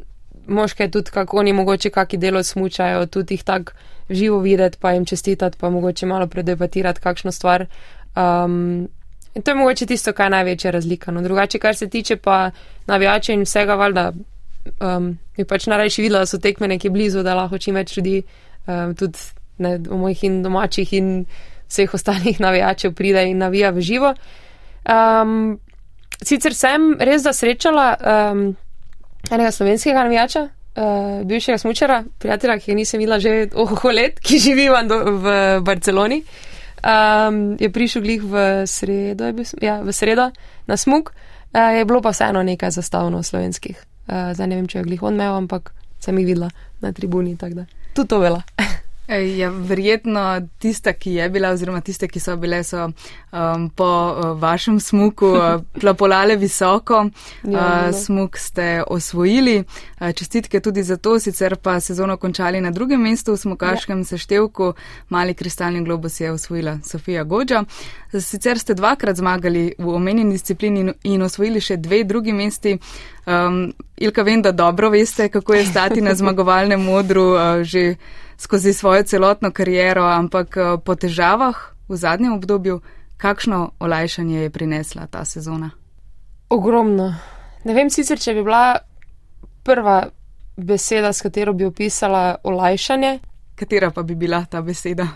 moške, 0.46 0.88
tudi 0.90 1.10
kako 1.10 1.38
oni 1.38 1.52
mogoče 1.52 1.90
kaki 1.90 2.16
delo 2.16 2.42
smučajo, 2.42 3.06
tudi 3.06 3.34
jih 3.34 3.44
tako 3.44 3.72
živo 4.10 4.38
videti, 4.38 4.78
pa 4.80 4.92
jim 4.92 5.04
čestitati, 5.04 5.58
pa 5.60 5.70
mogoče 5.70 6.06
malo 6.06 6.26
predebatirati 6.26 7.00
kakšno 7.00 7.32
stvar. 7.32 7.66
Um, 8.16 8.88
in 9.34 9.42
to 9.42 9.50
je 9.50 9.54
mogoče 9.54 9.86
tisto, 9.86 10.12
kar 10.12 10.26
je 10.26 10.30
največja 10.30 10.70
razlika. 10.70 11.12
No, 11.12 11.22
drugače, 11.22 11.58
kar 11.58 11.76
se 11.76 11.88
tiče 11.88 12.16
pa 12.16 12.50
navijače 12.86 13.32
in 13.32 13.42
vsega, 13.42 13.74
valjda, 13.74 14.12
um, 14.80 15.18
bi 15.36 15.44
pač 15.44 15.66
najrajši 15.66 16.02
videla, 16.02 16.18
da 16.18 16.26
so 16.26 16.38
tekme 16.38 16.68
nekje 16.68 16.90
blizu, 16.90 17.22
da 17.22 17.34
lahko 17.34 17.58
čim 17.58 17.74
več 17.74 17.96
ljudi 17.96 18.22
um, 18.66 18.94
tudi 18.94 19.18
ne, 19.58 19.78
mojih 19.78 20.24
in 20.24 20.42
domačih 20.42 20.92
in 20.92 21.10
vseh 21.68 21.94
ostalih 21.94 22.40
navijačev 22.40 22.94
pride 22.94 23.24
in 23.30 23.38
navija 23.38 23.70
v 23.70 23.80
živo. 23.80 24.14
Um, 24.84 25.60
sicer 26.22 26.54
sem 26.54 26.96
res 27.00 27.22
da 27.22 27.32
srečala 27.32 27.86
um, 27.96 28.56
enega 29.30 29.50
slovenskega 29.50 30.04
navijača, 30.04 30.42
uh, 30.76 31.26
bivšega 31.26 31.58
smučara, 31.58 32.02
prijatelja, 32.18 32.58
ki 32.58 32.72
ga 32.72 32.76
nisem 32.76 33.00
videla 33.00 33.18
že 33.20 33.48
oho 33.54 33.92
let, 33.92 34.20
ki 34.20 34.38
živi 34.38 34.68
v 34.68 35.60
Barceloni. 35.62 36.22
Um, 36.82 37.56
je 37.60 37.70
prišel 37.70 38.02
glih 38.02 38.22
v 38.26 38.66
sredo, 38.66 39.30
bil, 39.32 39.46
ja, 39.62 39.78
v 39.82 39.92
sredo 39.94 40.32
na 40.66 40.76
smuk, 40.76 41.12
uh, 41.54 41.78
je 41.78 41.84
bilo 41.84 42.02
pa 42.02 42.10
vseeno 42.10 42.42
nekaj 42.42 42.70
zastavno 42.70 43.22
slovenskih. 43.22 43.78
Uh, 44.08 44.34
zdaj 44.34 44.50
ne 44.50 44.58
vem, 44.58 44.66
če 44.66 44.80
je 44.80 44.88
glih 44.90 45.02
on 45.02 45.14
imel, 45.14 45.36
ampak 45.44 45.70
sem 46.02 46.18
jih 46.18 46.26
videla 46.26 46.50
na 46.82 46.92
tribuni, 46.92 47.36
tako 47.38 47.62
da 47.62 47.66
tudi 47.94 48.08
to 48.08 48.18
vela. 48.18 48.42
Ja, 49.08 49.50
verjetno 49.50 50.48
tista, 50.58 50.92
ki 50.92 51.12
je 51.12 51.28
bila, 51.30 51.50
oziroma 51.50 51.80
tiste, 51.80 52.06
ki 52.08 52.20
so 52.20 52.36
bile, 52.38 52.62
so 52.64 52.84
um, 52.86 53.66
po 53.74 53.84
uh, 53.84 54.26
vašem 54.40 54.78
smuku 54.80 55.26
uh, 55.26 55.62
plapolale 55.80 56.36
visoko. 56.36 57.08
Ja, 57.42 57.88
uh, 57.88 57.96
smuk 57.98 58.38
ste 58.38 58.82
osvojili. 58.86 59.64
Uh, 60.00 60.12
čestitke 60.14 60.60
tudi 60.60 60.82
za 60.82 60.96
to, 60.96 61.18
sicer 61.18 61.56
pa 61.56 61.80
sezono 61.80 62.16
končali 62.16 62.60
na 62.60 62.70
drugem 62.70 63.02
mestu 63.02 63.32
v 63.32 63.42
smukaškem 63.42 63.98
ja. 63.98 64.04
seštevku. 64.04 64.72
Mali 65.08 65.34
kristalni 65.34 65.84
globus 65.84 66.20
je 66.20 66.30
osvojila 66.30 66.78
Sofija 66.84 67.24
Gođa. 67.24 67.64
Sicer 68.20 68.58
ste 68.58 68.74
dvakrat 68.74 69.16
zmagali 69.16 69.72
v 69.78 69.88
omenjeni 69.88 70.32
disciplini 70.32 70.92
in 71.02 71.22
osvojili 71.22 71.60
še 71.60 71.76
dve 71.76 72.04
drugi 72.04 72.32
mesti. 72.32 72.78
Um, 73.26 73.72
Ilka, 73.96 74.22
vem, 74.22 74.42
da 74.42 74.52
dobro 74.52 74.90
veste, 74.90 75.28
kako 75.28 75.54
je 75.54 75.66
stati 75.66 76.00
na 76.00 76.14
zmagovalnem 76.20 76.80
modru. 76.80 77.32
Uh, 77.34 77.66
skozi 78.42 78.72
svojo 78.72 79.02
celotno 79.02 79.50
kariero, 79.50 80.02
ampak 80.04 80.56
eh, 80.56 80.76
po 80.84 80.94
težavah 80.94 81.56
v 81.88 81.96
zadnjem 81.96 82.32
obdobju, 82.32 82.80
kakšno 83.16 83.70
olajšanje 83.78 84.42
je 84.42 84.50
prinesla 84.50 85.06
ta 85.06 85.24
sezona? 85.24 85.70
Ogromno. 86.50 87.14
Ne 87.64 87.74
vem 87.74 87.90
sicer, 87.90 88.18
če 88.18 88.34
bi 88.34 88.42
bila 88.42 88.78
prva 89.62 90.08
beseda, 90.56 91.12
s 91.12 91.22
katero 91.22 91.52
bi 91.52 91.64
opisala 91.64 92.36
olajšanje. 92.42 93.18
Katera 93.54 93.90
pa 93.90 94.02
bi 94.02 94.14
bila 94.18 94.44
ta 94.50 94.62
beseda? 94.62 95.06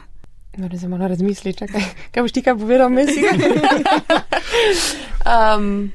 No, 0.57 0.69
ne 0.69 0.79
znam 0.79 0.95
razmisliti, 0.95 1.59
čakaj. 1.59 1.83
kaj 2.13 2.23
boš 2.23 2.33
ti 2.33 2.43
kaj 2.43 2.55
povedal, 2.57 2.89
mesi? 2.89 3.25
um, 5.27 5.91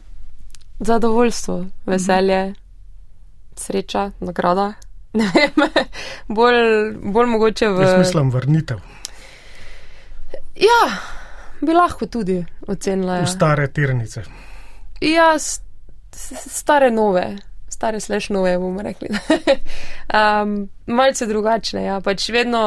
zadovoljstvo, 0.90 1.64
veselje, 1.86 2.54
sreča, 3.56 4.10
nagrada. 4.20 4.72
Ne 5.12 5.30
vem, 5.34 5.68
bolj, 6.28 6.94
bolj 7.02 7.26
mogoče 7.26 7.68
v. 7.68 7.82
Jaz 7.82 7.98
mislim, 7.98 8.30
vrnitev. 8.30 8.78
Ja, 10.56 10.80
bi 11.60 11.74
lahko 11.74 12.06
tudi 12.06 12.44
ocenila. 12.66 13.20
V 13.22 13.30
stare 13.30 13.68
tirnice. 13.72 14.22
Ja, 15.00 15.34
stare 16.46 16.90
nove, 16.90 17.36
stare 17.68 18.00
sleš 18.00 18.28
nove, 18.30 18.58
bomo 18.58 18.82
rekli. 18.82 19.08
um, 20.18 20.68
malce 20.86 21.26
drugačne, 21.26 21.84
ja, 21.84 22.00
pač 22.00 22.28
vedno, 22.30 22.62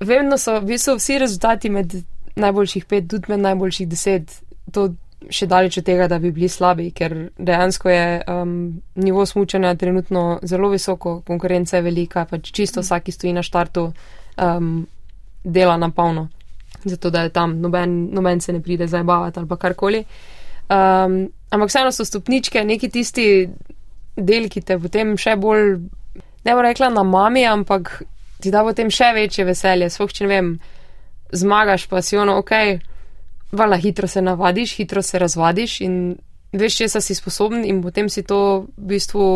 vedno 0.00 0.38
so, 0.38 0.58
so 0.78 0.96
vsi 0.98 1.18
rezultati 1.18 1.70
med 1.70 1.94
najboljših 2.36 2.84
pet, 2.84 3.08
tudi 3.10 3.32
med 3.32 3.40
najboljših 3.40 3.88
deset. 3.88 4.40
To 4.72 4.88
še 5.30 5.46
daleč 5.46 5.78
od 5.80 5.86
tega, 5.86 6.08
da 6.08 6.18
bi 6.18 6.30
bili 6.34 6.48
slabi, 6.48 6.90
ker 6.96 7.14
dejansko 7.38 7.90
je 7.90 8.04
um, 8.28 8.54
nivo 9.00 9.26
smučanja 9.26 9.74
trenutno 9.80 10.38
zelo 10.42 10.70
visoko, 10.72 11.20
konkurenca 11.26 11.76
je 11.76 11.86
velika, 11.86 12.24
pač 12.30 12.52
čisto 12.52 12.80
mm. 12.80 12.84
vsaki 12.84 13.12
stoji 13.12 13.32
na 13.36 13.42
štartu 13.42 13.84
um, 13.88 14.86
dela 15.44 15.76
na 15.76 15.90
polno, 15.90 16.28
zato 16.84 17.10
da 17.10 17.26
je 17.26 17.34
tam 17.34 17.58
noben, 17.60 18.08
noben 18.12 18.40
se 18.40 18.52
ne 18.52 18.62
pride 18.62 18.86
zabavati 18.86 19.40
ali 19.40 19.58
karkoli. 19.58 20.04
Um, 20.68 21.28
ampak 21.50 21.68
vseeno 21.68 21.92
so 21.92 22.04
stopničke 22.04 22.64
neki 22.64 22.88
tisti 22.90 23.26
del, 24.16 24.48
ki 24.48 24.62
te 24.62 24.78
potem 24.80 25.16
še 25.20 25.36
bolj, 25.36 25.76
ne 26.44 26.54
bo 26.54 26.64
rekla 26.64 26.88
na 26.90 27.02
mami, 27.04 27.44
ampak 27.46 28.02
ti 28.40 28.50
da 28.50 28.64
potem 28.64 28.90
še 28.90 29.12
večje 29.16 29.44
veselje, 29.44 29.90
spoh 29.92 30.12
če 30.12 30.24
ne 30.24 30.32
vem, 30.32 30.50
zmagaš 31.34 31.86
pa 31.90 32.02
si 32.02 32.16
ono, 32.16 32.38
okej. 32.40 32.76
Okay, 32.78 32.93
Vala, 33.54 33.76
hitro 33.78 34.08
se 34.10 34.22
navadiš, 34.22 34.76
hitro 34.76 35.02
se 35.02 35.18
razvadiš 35.18 35.80
in 35.80 36.16
veš, 36.52 36.76
če 36.76 36.88
si 37.00 37.14
sposoben, 37.14 37.64
in 37.64 37.82
potem 37.82 38.08
si 38.10 38.24
to 38.26 38.66
v 38.76 38.88
bistvu 38.94 39.26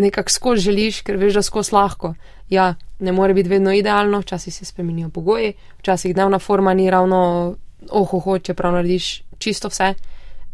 nekako 0.00 0.30
skozi 0.30 0.64
želiš, 0.70 1.00
ker 1.06 1.18
veš, 1.20 1.38
da 1.38 1.42
skozi 1.42 1.74
lahko. 1.74 2.14
Ja, 2.50 2.74
ne 2.98 3.12
more 3.12 3.34
biti 3.34 3.48
vedno 3.48 3.72
idealno, 3.72 4.20
včasih 4.20 4.54
se 4.54 4.64
spremenijo 4.64 5.08
pogoji, 5.08 5.52
včasih 5.78 6.14
dnevna 6.14 6.38
forma 6.38 6.74
ni 6.74 6.90
ravno 6.90 7.54
ohoho, 7.90 8.38
čeprav 8.38 8.72
narediš 8.72 9.22
čisto 9.38 9.68
vse. 9.68 9.94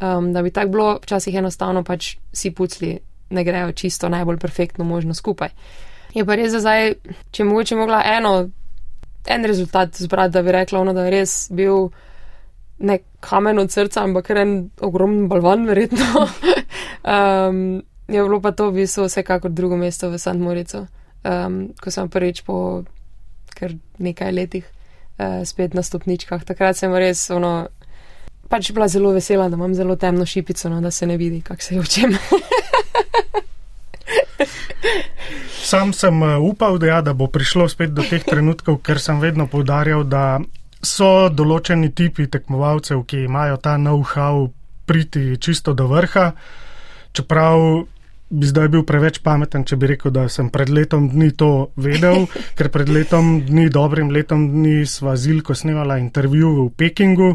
Um, 0.01 0.33
da 0.33 0.43
bi 0.43 0.51
tako 0.51 0.69
bilo, 0.69 0.99
včasih 1.03 1.35
enostavno 1.35 1.85
pač 1.85 2.17
si 2.33 2.51
pucli 2.51 2.99
ne 3.31 3.45
grejo 3.45 3.73
čisto 3.73 4.09
najbolj 4.09 4.39
perfektno 4.39 4.85
možno 4.85 5.15
skupaj. 5.15 5.49
Je 6.15 6.25
pa 6.25 6.37
res, 6.37 6.53
da 6.53 6.61
zdaj, 6.61 6.95
če 7.33 7.45
mogoče 7.45 7.77
mogla 7.77 8.03
eno, 8.05 8.49
en 9.27 9.45
rezultat 9.45 9.97
zbrati, 9.97 10.33
da 10.33 10.43
bi 10.43 10.53
rekla, 10.53 10.81
ono, 10.81 10.93
da 10.93 11.05
je 11.05 11.11
res 11.11 11.49
bil 11.51 11.89
nek 12.79 13.03
kamen 13.21 13.59
od 13.59 13.73
srca, 13.73 14.03
ampak 14.05 14.31
en 14.31 14.71
ogromen 14.81 15.29
balvan, 15.29 15.67
verjetno. 15.67 16.29
um, 17.15 17.83
je 18.09 18.23
bilo 18.23 18.41
pa 18.41 18.53
to 18.53 18.71
v 18.71 18.83
bistvu 18.83 19.07
vsekakor 19.09 19.51
drugo 19.51 19.77
mesto 19.77 20.11
v 20.11 20.19
St. 20.19 20.39
Morico, 20.39 20.87
um, 21.25 21.75
ko 21.81 21.91
sem 21.91 22.09
prvič 22.09 22.43
po 22.47 22.85
kar 23.57 23.73
nekaj 23.99 24.33
letih 24.33 24.65
uh, 25.19 25.43
spet 25.45 25.75
na 25.75 25.83
stopničkah. 25.83 26.45
Takrat 26.45 26.77
sem 26.77 26.93
res 26.95 27.31
ono, 27.31 27.69
pač 28.53 28.71
bila 28.77 28.89
zelo 28.89 29.13
vesela, 29.17 29.49
da 29.49 29.57
imam 29.57 29.75
zelo 29.75 29.97
temno 29.97 30.27
šipico, 30.27 30.69
no, 30.69 30.81
da 30.81 30.91
se 30.91 31.07
ne 31.07 31.17
vidi, 31.17 31.41
kak 31.41 31.63
se 31.63 31.75
je 31.75 31.81
učem. 31.81 32.13
Sam 35.67 35.93
sem 35.93 36.23
uh, 36.23 36.39
upal, 36.39 36.79
da, 36.79 36.87
ja, 36.87 37.01
da 37.03 37.13
bo 37.17 37.27
prišlo 37.27 37.69
spet 37.69 37.91
do 37.91 38.05
teh 38.07 38.23
trenutkov, 38.23 38.79
ker 38.87 39.01
sem 39.03 39.19
vedno 39.19 39.49
povdarjal, 39.51 40.05
da 40.07 40.39
so 40.87 41.29
določeni 41.29 41.91
tipi 41.95 42.29
tekmovalcev, 42.31 43.03
ki 43.07 43.27
imajo 43.27 43.59
ta 43.63 43.77
know-how 43.77 44.47
priti 44.87 45.37
čisto 45.43 45.75
do 45.75 45.89
vrha. 45.91 46.31
Čeprav 47.13 47.87
bi 48.31 48.47
zdaj 48.47 48.69
bil 48.75 48.83
preveč 48.87 49.21
pameten, 49.23 49.65
če 49.67 49.79
bi 49.79 49.93
rekel, 49.93 50.11
da 50.15 50.27
sem 50.33 50.49
pred 50.51 50.71
letom 50.71 51.09
dni 51.13 51.31
to 51.39 51.71
vedel, 51.79 52.27
ker 52.59 52.71
pred 52.75 52.91
letom 52.91 53.41
dni, 53.47 53.69
dobrim 53.71 54.11
letom 54.15 54.49
dni, 54.55 54.83
sva 54.87 55.17
z 55.17 55.37
Ilko 55.37 55.55
snimala 55.55 56.01
intervju 56.03 56.53
v 56.59 56.67
Pekingu, 56.75 57.31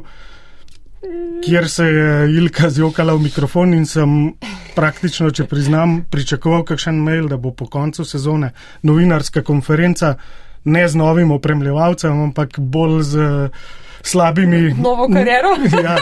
kjer 1.41 1.69
se 1.69 1.87
je 1.87 2.09
Ilka 2.37 2.69
zjokala 2.69 3.15
v 3.17 3.25
mikrofon 3.25 3.73
in 3.73 3.87
sem 3.89 4.35
praktično, 4.75 5.31
če 5.33 5.47
priznam, 5.49 6.01
pričakoval 6.11 6.63
kakšen 6.67 6.99
mail, 7.01 7.27
da 7.31 7.39
bo 7.41 7.55
po 7.55 7.65
koncu 7.71 8.05
sezone 8.05 8.51
novinarska 8.87 9.41
konferenca 9.47 10.15
ne 10.63 10.87
z 10.87 10.95
novim 10.95 11.31
opremljevalcem, 11.31 12.21
ampak 12.29 12.59
bolj 12.59 13.01
z 13.03 13.15
slabimi. 14.03 14.73
Novo 14.81 15.07
kariero. 15.09 15.55
ja. 15.85 15.97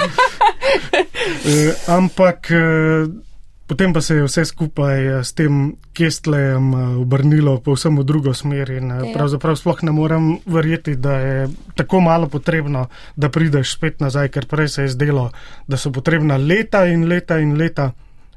e, 1.46 1.74
ampak. 1.88 2.52
E, 2.52 3.28
Potem 3.70 3.94
pa 3.94 4.02
se 4.02 4.16
je 4.16 4.26
vse 4.26 4.46
skupaj 4.50 4.98
eh, 5.06 5.24
s 5.24 5.38
tem 5.38 5.78
kestlejem 5.94 6.74
eh, 6.74 6.86
obrnilo 7.06 7.60
povsem 7.62 8.02
v 8.02 8.04
drugo 8.04 8.34
smer 8.34 8.72
in 8.74 8.90
eh, 8.90 9.02
ja. 9.06 9.14
pravzaprav 9.14 9.60
sploh 9.62 9.84
ne 9.86 9.94
morem 9.94 10.30
verjeti, 10.50 10.96
da 10.98 11.14
je 11.22 11.48
tako 11.78 12.02
malo 12.02 12.26
potrebno, 12.26 12.88
da 13.14 13.30
prideš 13.30 13.76
spet 13.78 14.02
nazaj, 14.02 14.34
ker 14.34 14.50
prej 14.50 14.74
se 14.74 14.88
je 14.88 14.96
zdelo, 14.98 15.30
da 15.70 15.78
so 15.78 15.94
potrebna 15.94 16.38
leta 16.42 16.88
in 16.90 17.06
leta 17.06 17.38
in 17.38 17.54
leta, 17.62 17.92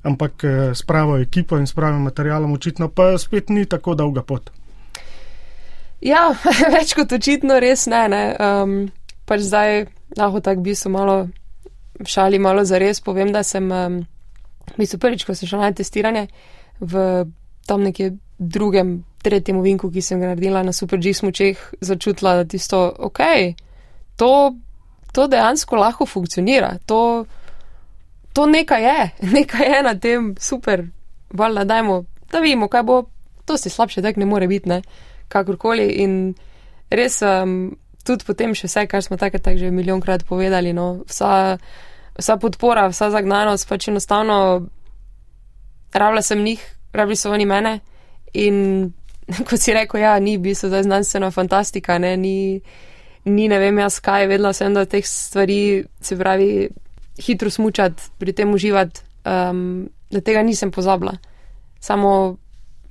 ampak 0.04 0.44
s 0.76 0.84
pravo 0.84 1.16
ekipo 1.16 1.56
in 1.56 1.66
s 1.66 1.72
pravim 1.72 2.04
materialom 2.04 2.52
očitno 2.52 2.90
pa 2.92 3.16
spet 3.18 3.48
ni 3.48 3.64
tako 3.64 3.94
dolga 3.94 4.22
pot. 4.22 4.52
Ja, 6.02 6.30
več 6.76 6.96
kot 6.98 7.12
očitno 7.12 7.60
res 7.62 7.86
ne. 7.90 8.06
ne. 8.10 8.22
Um, 8.36 8.78
pač 9.28 9.46
zdaj 9.46 9.86
lahko 10.18 10.42
tako 10.44 10.66
bi 10.66 10.74
se 10.74 10.90
malo 10.92 11.28
šali, 12.06 12.38
malo 12.42 12.64
za 12.66 12.80
res 12.82 13.00
povem, 13.00 13.32
da 13.32 13.42
sem. 13.42 13.70
Um, 13.70 14.02
Mislim, 14.78 15.00
prvič, 15.00 15.24
ko 15.26 15.34
sem 15.34 15.48
šla 15.50 15.66
na 15.66 15.72
testiranje 15.76 16.28
v 16.80 17.24
tam 17.66 17.82
nekje 17.82 18.12
drugem, 18.38 19.04
tretjem 19.22 19.60
vinku, 19.62 19.90
ki 19.90 20.02
sem 20.02 20.20
ga 20.20 20.32
naredila 20.32 20.62
na 20.66 20.72
Super 20.72 20.98
G 20.98 21.14
smočeh, 21.14 21.58
začutila, 21.80 22.34
da 22.40 22.44
tisto, 22.48 22.80
ok, 22.98 23.20
to, 24.18 24.54
to 25.14 25.26
dejansko 25.30 25.78
lahko 25.78 26.06
funkcionira, 26.06 26.78
to, 26.86 27.26
to 28.32 28.46
nekaj 28.46 28.82
je, 28.82 29.10
nekaj 29.36 29.66
je 29.68 29.82
na 29.82 29.94
tem 29.94 30.34
super, 30.40 30.88
valjda 31.30 31.64
dajmo, 31.64 32.02
da 32.32 32.42
vidimo, 32.42 32.68
kaj 32.68 32.82
bo, 32.82 33.02
to 33.46 33.56
si 33.56 33.70
slabše, 33.70 34.02
tak 34.02 34.16
ne 34.16 34.26
more 34.26 34.48
biti, 34.50 34.68
ne, 34.68 34.82
kakorkoli 35.32 35.88
in 36.04 36.18
res 36.92 37.22
um, 37.24 37.72
tudi 38.04 38.26
potem 38.28 38.52
še 38.58 38.68
vse, 38.68 38.84
kar 38.90 39.02
smo 39.04 39.16
takrat 39.16 39.44
tak 39.46 39.56
že 39.58 39.72
milijonkrat 39.72 40.26
povedali, 40.28 40.74
no, 40.76 41.00
vsa 41.08 41.32
vsa 42.18 42.36
podpora, 42.36 42.88
vsa 42.88 43.10
zagnanost, 43.10 43.68
pač 43.68 43.88
enostavno 43.88 44.68
rabila 45.92 46.22
sem 46.22 46.42
njih, 46.44 46.60
rabili 46.92 47.16
so 47.16 47.32
oni 47.32 47.46
mene. 47.46 47.78
In 48.34 48.92
kot 49.48 49.60
si 49.60 49.74
rekel, 49.74 50.00
ja, 50.00 50.18
ni 50.18 50.38
bil 50.38 50.54
se 50.54 50.68
zdaj 50.68 50.82
znanstvena 50.82 51.30
fantastika, 51.30 51.98
ne, 51.98 52.16
ni, 52.16 52.60
ni 53.24 53.48
ne 53.48 53.58
vem 53.58 53.78
jaz 53.78 54.00
kaj, 54.00 54.26
vedela 54.26 54.52
sem, 54.52 54.74
da 54.74 54.84
teh 54.84 55.06
stvari, 55.06 55.84
se 56.00 56.18
pravi, 56.18 56.68
hitro 57.22 57.50
smučati, 57.50 58.12
pri 58.18 58.32
tem 58.32 58.52
uživati, 58.54 59.04
um, 59.24 59.88
da 60.10 60.20
tega 60.20 60.42
nisem 60.42 60.72
pozabila. 60.72 61.14
Samo, 61.80 62.36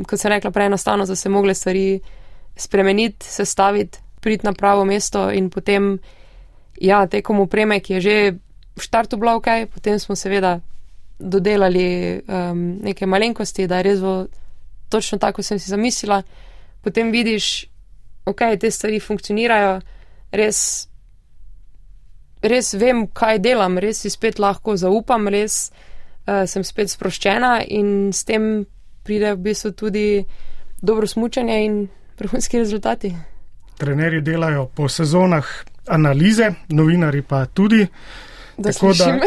kot 0.08 0.20
sem 0.20 0.32
rekla, 0.34 0.52
prej 0.52 0.72
enostavno, 0.72 1.06
da 1.06 1.16
se 1.16 1.30
mogle 1.30 1.56
stvari 1.58 2.00
spremeniti, 2.62 3.26
sestaviti, 3.26 4.00
priti 4.22 4.46
na 4.46 4.54
pravo 4.54 4.86
mesto 4.86 5.30
in 5.34 5.50
potem, 5.50 5.98
ja, 6.78 7.08
tekom 7.08 7.42
upreme, 7.42 7.80
ki 7.82 7.98
je 7.98 8.02
že 8.02 8.16
v 8.78 8.82
štartu 8.82 9.18
bilo 9.18 9.36
ok, 9.42 9.68
potem 9.74 10.00
smo 10.00 10.16
seveda 10.16 10.60
dodelali 11.20 12.22
um, 12.26 12.80
neke 12.82 13.06
malenkosti, 13.06 13.68
da 13.68 13.82
je 13.82 13.84
res 13.84 14.00
bilo 14.00 14.28
točno 14.90 15.18
tako, 15.18 15.42
kot 15.42 15.46
sem 15.46 15.60
si 15.60 15.70
zamislila. 15.70 16.22
Potem 16.82 17.12
vidiš, 17.12 17.68
ok, 18.26 18.42
te 18.60 18.72
stvari 18.72 19.00
funkcionirajo, 19.00 19.80
res, 20.32 20.88
res 22.42 22.74
vem, 22.74 23.06
kaj 23.08 23.40
delam, 23.40 23.78
res 23.78 24.02
si 24.02 24.10
spet 24.10 24.40
lahko 24.40 24.76
zaupam, 24.78 25.30
res 25.30 25.70
uh, 26.28 26.44
sem 26.50 26.66
spet 26.66 26.90
sproščena 26.90 27.62
in 27.70 28.12
s 28.14 28.26
tem 28.26 28.66
pride 29.06 29.36
v 29.36 29.44
bistvu 29.50 29.74
tudi 29.78 30.06
dobro 30.82 31.08
smučanje 31.08 31.58
in 31.66 31.76
vrhunski 32.22 32.60
rezultati. 32.60 33.16
Trenerji 33.78 34.22
delajo 34.22 34.66
po 34.66 34.90
sezonah 34.90 35.46
analize, 35.88 36.52
novinari 36.70 37.22
pa 37.22 37.46
tudi. 37.46 37.88
Da 38.58 38.72
Tako 38.72 38.94
da 38.94 39.06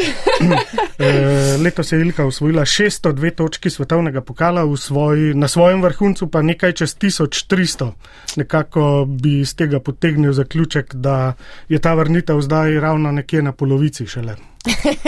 eh, 0.99 1.57
letos 1.63 1.93
je 1.93 2.01
Ilka 2.01 2.27
usvojila 2.27 2.63
602 2.63 3.35
točki 3.35 3.71
svetovnega 3.71 4.21
pokala, 4.21 4.77
svoji, 4.77 5.35
na 5.35 5.49
svojem 5.49 5.83
vrhuncu 5.83 6.31
pa 6.31 6.43
nekaj 6.43 6.73
čez 6.73 6.97
1300. 6.97 7.91
Nekako 8.37 9.05
bi 9.09 9.41
iz 9.41 9.57
tega 9.57 9.81
potegnil 9.81 10.33
zaključek, 10.33 10.95
da 10.95 11.33
je 11.69 11.79
ta 11.79 11.95
vrnitev 11.95 12.41
zdaj 12.41 12.81
ravno 12.81 13.13
nekje 13.13 13.43
na 13.43 13.53
polovici 13.53 14.07
šele. 14.07 14.37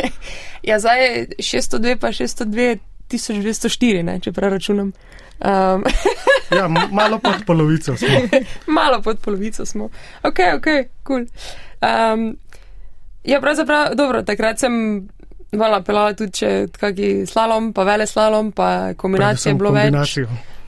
ja, 0.69 0.79
zdaj 0.79 1.27
602 1.39 1.97
pa 2.01 2.09
602 2.09 2.79
1204, 3.11 4.03
ne, 4.03 4.21
če 4.21 4.33
prav 4.33 4.51
računam. 4.51 4.93
Um. 5.41 5.85
ja, 6.59 6.69
malo 6.91 7.19
pod 7.19 7.45
polovico 7.47 7.97
smo. 7.97 8.41
malo 8.79 9.03
pod 9.03 9.19
polovico 9.21 9.67
smo. 9.67 9.91
Ok, 10.23 10.39
ok, 10.57 10.67
kul. 11.03 11.27
Cool. 11.27 11.27
Um, 11.83 12.37
Ja, 13.27 13.41
pravzaprav, 13.41 13.95
dobro, 13.95 14.23
takrat 14.23 14.61
sem 14.63 14.75
vala 15.53 15.81
pelala 15.83 16.15
tudi 16.15 16.33
če 16.41 16.51
kaki 16.79 17.27
slalom, 17.27 17.73
pa 17.75 17.83
vele 17.87 18.07
slalom, 18.07 18.53
pa 18.55 18.95
kombinacije 18.99 19.51
je 19.51 19.59
bilo 19.59 19.73
več. 19.75 20.19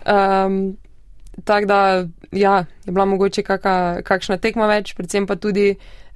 Um, 0.03 0.77
Tako 1.45 1.67
da, 1.71 2.07
ja, 2.35 2.65
je 2.87 2.93
bila 2.93 3.05
mogoče 3.07 3.45
kaka, 3.47 4.03
kakšna 4.03 4.41
tekma 4.43 4.67
več, 4.67 4.91
predvsem 4.99 5.27
pa 5.27 5.37
tudi 5.39 5.69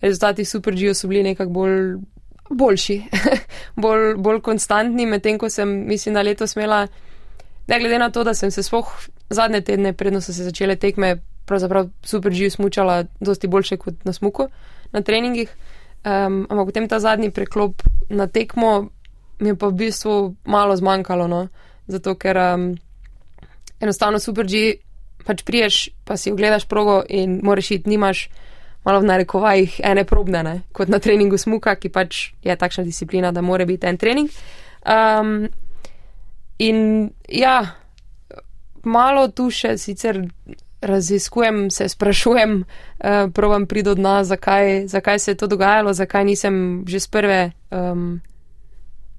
rezultati 0.02 0.44
Super 0.44 0.74
G 0.74 0.90
so 0.98 1.06
bili 1.06 1.22
nekako 1.22 1.54
bolj, 1.54 1.76
boljši, 2.50 2.96
bolj, 3.84 4.08
bolj 4.18 4.40
konstantni, 4.42 5.06
medtem 5.06 5.38
ko 5.38 5.46
sem, 5.50 5.70
mislim, 5.86 6.18
da 6.18 6.26
letos 6.26 6.56
imela, 6.56 6.88
ne 7.66 7.78
glede 7.80 7.98
na 7.98 8.10
to, 8.10 8.24
da 8.24 8.34
sem 8.34 8.50
se 8.50 8.62
spoh 8.62 8.88
zadnje 9.30 9.60
tedne, 9.60 9.92
predno 9.92 10.20
so 10.20 10.32
se 10.32 10.44
začele 10.44 10.76
tekme, 10.76 11.16
pravzaprav 11.46 11.88
Super 12.04 12.32
G 12.32 12.50
smučala 12.50 13.04
dosti 13.20 13.48
boljše 13.48 13.76
kot 13.76 14.04
na 14.04 14.12
smuku 14.12 14.48
na 14.92 15.02
treningih. 15.02 15.50
Um, 16.04 16.46
ampak 16.50 16.66
potem 16.66 16.88
ta 16.88 16.98
zadnji 17.00 17.30
preklop 17.30 17.82
na 18.10 18.26
tekmo 18.26 18.88
mi 19.38 19.48
je 19.48 19.58
pa 19.58 19.66
v 19.66 19.72
bistvu 19.72 20.34
malo 20.44 20.76
zmanjkalo, 20.76 21.26
no? 21.28 21.48
zato 21.86 22.14
ker 22.14 22.36
um, 22.38 22.74
enostavno 23.80 24.18
super 24.18 24.46
G, 24.46 24.78
pač 25.26 25.42
priješ, 25.42 25.88
pa 26.04 26.16
si 26.16 26.30
ogledaš 26.30 26.66
progo 26.70 27.02
in 27.08 27.40
moraš 27.42 27.70
iti, 27.70 27.90
nimaš 27.90 28.28
malo 28.84 29.00
v 29.02 29.10
narekovajih 29.10 29.80
ene 29.82 30.04
probne, 30.04 30.42
ne? 30.42 30.54
kot 30.72 30.88
na 30.88 30.98
treningu 31.02 31.38
smuka, 31.38 31.74
ki 31.74 31.90
pač 31.90 32.32
je 32.42 32.54
takšna 32.54 32.86
disciplina, 32.86 33.32
da 33.32 33.42
mora 33.42 33.66
biti 33.66 33.86
en 33.86 33.98
trening. 33.98 34.30
Um, 34.86 35.50
in 36.58 37.10
ja, 37.28 37.74
malo 38.84 39.28
tu 39.28 39.50
še 39.50 39.76
sicer 39.78 40.20
raziskujem, 40.82 41.70
se 41.70 41.88
sprašujem, 41.88 42.58
uh, 42.62 43.30
provam 43.34 43.66
priti 43.66 43.84
do 43.84 43.94
dna, 43.94 44.24
zakaj, 44.24 44.86
zakaj 44.86 45.18
se 45.18 45.30
je 45.30 45.34
to 45.34 45.46
dogajalo, 45.46 45.92
zakaj 45.94 46.24
nisem 46.24 46.84
že 46.86 47.00
z 47.00 47.08
prve 47.08 47.40
um, 47.70 48.20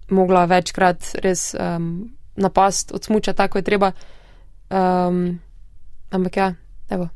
mogla 0.10 0.46
večkrat 0.46 1.16
res 1.24 1.54
um, 1.56 2.12
napast 2.36 2.92
od 2.92 3.04
smuča, 3.04 3.34
tako 3.34 3.58
je 3.58 3.64
treba. 3.64 3.92
Um, 4.70 5.40
ampak 6.12 6.38
ja, 6.38 6.54
evo, 6.90 7.10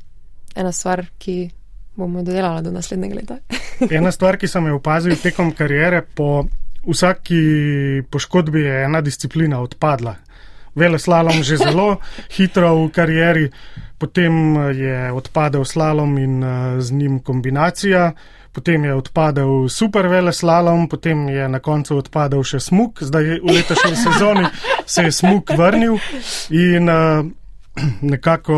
ena 0.56 0.72
stvar, 0.72 1.06
ki 1.18 1.50
bomo 1.96 2.24
dodelala 2.24 2.62
do 2.62 2.72
naslednjega 2.72 3.16
leta. 3.16 3.38
ena 3.98 4.12
stvar, 4.12 4.38
ki 4.38 4.48
sem 4.48 4.68
jo 4.68 4.78
opazil 4.78 5.16
tekom 5.22 5.52
karijere, 5.52 6.02
po 6.16 6.46
vsaki 6.86 7.42
poškodbi 8.12 8.62
je 8.62 8.84
ena 8.86 9.02
disciplina 9.02 9.62
odpadla. 9.62 10.16
Vele 10.76 11.00
slalom 11.00 11.44
že 11.44 11.58
zelo 11.58 11.98
hitro 12.38 12.76
v 12.86 12.90
karieri, 12.92 13.50
potem 13.98 14.56
je 14.78 15.12
odpadel 15.12 15.66
slalom 15.66 16.18
in 16.18 16.44
z 16.80 16.92
njim 16.92 17.20
kombinacija 17.20 18.14
potem 18.58 18.86
je 18.86 18.94
odpadel 18.98 19.70
super 19.70 20.08
vele 20.10 20.34
slalom, 20.34 20.88
potem 20.90 21.30
je 21.30 21.46
na 21.46 21.60
koncu 21.62 22.00
odpadel 22.02 22.42
še 22.42 22.58
smuk, 22.58 23.04
zdaj 23.06 23.38
v 23.46 23.54
letošnji 23.54 23.98
sezoni 24.06 24.50
se 24.90 25.06
je 25.06 25.12
smuk 25.14 25.54
vrnil 25.54 26.00
in 26.50 26.90
uh, 26.90 27.22
nekako 28.14 28.58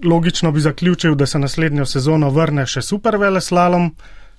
logično 0.00 0.52
bi 0.52 0.64
zaključil, 0.64 1.12
da 1.14 1.28
se 1.28 1.38
naslednjo 1.38 1.84
sezono 1.84 2.32
vrne 2.32 2.64
še 2.64 2.80
super 2.80 3.20
vele 3.20 3.44
slalom. 3.44 3.92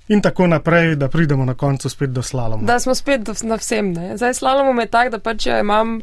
In 0.10 0.22
tako 0.22 0.48
naprej, 0.48 0.96
da 0.96 1.08
pridemo 1.10 1.46
na 1.46 1.54
koncu 1.54 1.90
spet 1.90 2.10
do 2.10 2.22
slaloma. 2.22 2.64
Da 2.64 2.80
smo 2.80 2.96
spet 2.96 3.22
do, 3.22 3.34
na 3.42 3.56
vsem. 3.56 3.94
Ne? 3.94 4.18
Zdaj 4.18 4.34
slalom 4.34 4.80
je 4.80 4.86
tak, 4.90 5.12
da 5.14 5.20
pač 5.20 5.46
imam, 5.46 6.00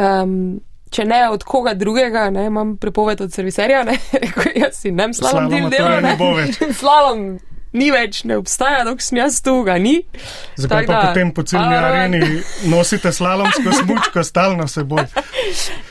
um, 0.00 0.60
če 0.90 1.04
ne 1.04 1.20
od 1.28 1.44
koga 1.44 1.74
drugega, 1.74 2.30
ne, 2.30 2.46
imam 2.48 2.76
prepoved 2.80 3.20
od 3.20 3.32
serviserja, 3.32 3.84
ne, 3.84 3.98
jaz 4.64 4.80
si 4.80 4.90
ne 4.90 5.12
slalom, 5.12 5.52
slalom 5.52 5.70
del 5.70 6.16
delo. 6.16 6.72
slalom 6.80 7.26
ni 7.76 7.90
več, 7.94 8.24
ne 8.26 8.38
obstaja, 8.40 8.80
dok 8.86 9.02
sem 9.04 9.20
jaz 9.20 9.38
tu, 9.44 9.54
ga 9.66 9.76
ni. 9.78 10.00
Zakaj 10.58 10.88
pa 10.88 10.92
da, 10.92 11.02
potem 11.10 11.30
po 11.34 11.44
celni 11.46 11.76
areni 11.76 12.40
nosite 12.72 13.12
slalomsko 13.14 13.76
smučko 13.82 14.24
stalno 14.26 14.66
seboj? 14.70 15.06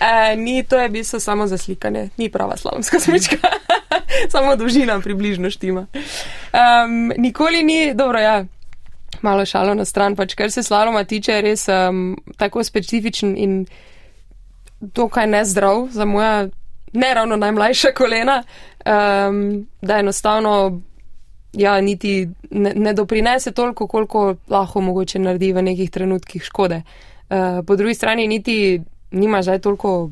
E, 0.02 0.36
ni, 0.42 0.64
to 0.64 0.80
je 0.80 0.90
bistvo 0.90 1.22
samo 1.24 1.48
za 1.48 1.58
slikanje, 1.58 2.10
ni 2.18 2.32
prava 2.34 2.58
slalomska 2.58 3.00
smučka, 3.00 3.38
samo 4.34 4.56
dolžina 4.60 5.00
približno 5.06 5.54
štima. 5.54 5.88
Um, 6.54 7.12
nikoli 7.18 7.64
ni, 7.64 7.94
dobro, 7.94 8.20
ja. 8.20 8.46
Malo 9.22 9.46
šalo 9.46 9.74
na 9.74 9.86
stran, 9.86 10.16
pač 10.16 10.34
kar 10.34 10.52
se 10.52 10.64
slaloma 10.64 11.04
tiče, 11.04 11.32
je 11.32 11.42
res 11.42 11.68
um, 11.68 12.18
tako 12.38 12.64
specifičen 12.64 13.36
in 13.38 13.66
dokaj 14.80 15.28
nezdrav 15.28 15.88
za 15.92 16.06
moja 16.06 16.48
ne 16.94 17.14
ravno 17.14 17.36
najmlajša 17.36 17.92
kolena, 17.98 18.44
um, 18.86 19.68
da 19.82 20.00
enostavno 20.00 20.82
ja, 21.54 21.82
niti 21.82 22.30
ne, 22.52 22.74
ne 22.76 22.94
doprinese 22.94 23.52
toliko, 23.52 23.88
koliko 23.88 24.36
lahko 24.48 24.82
mogoče 24.82 25.20
naredi 25.20 25.54
v 25.54 25.62
nekih 25.62 25.92
trenutkih 25.92 26.44
škode. 26.44 26.82
Uh, 27.30 27.66
po 27.68 27.76
drugi 27.76 27.94
strani 27.94 28.28
niti 28.28 28.82
nima 29.12 29.42
zdaj 29.42 29.60
toliko 29.60 30.10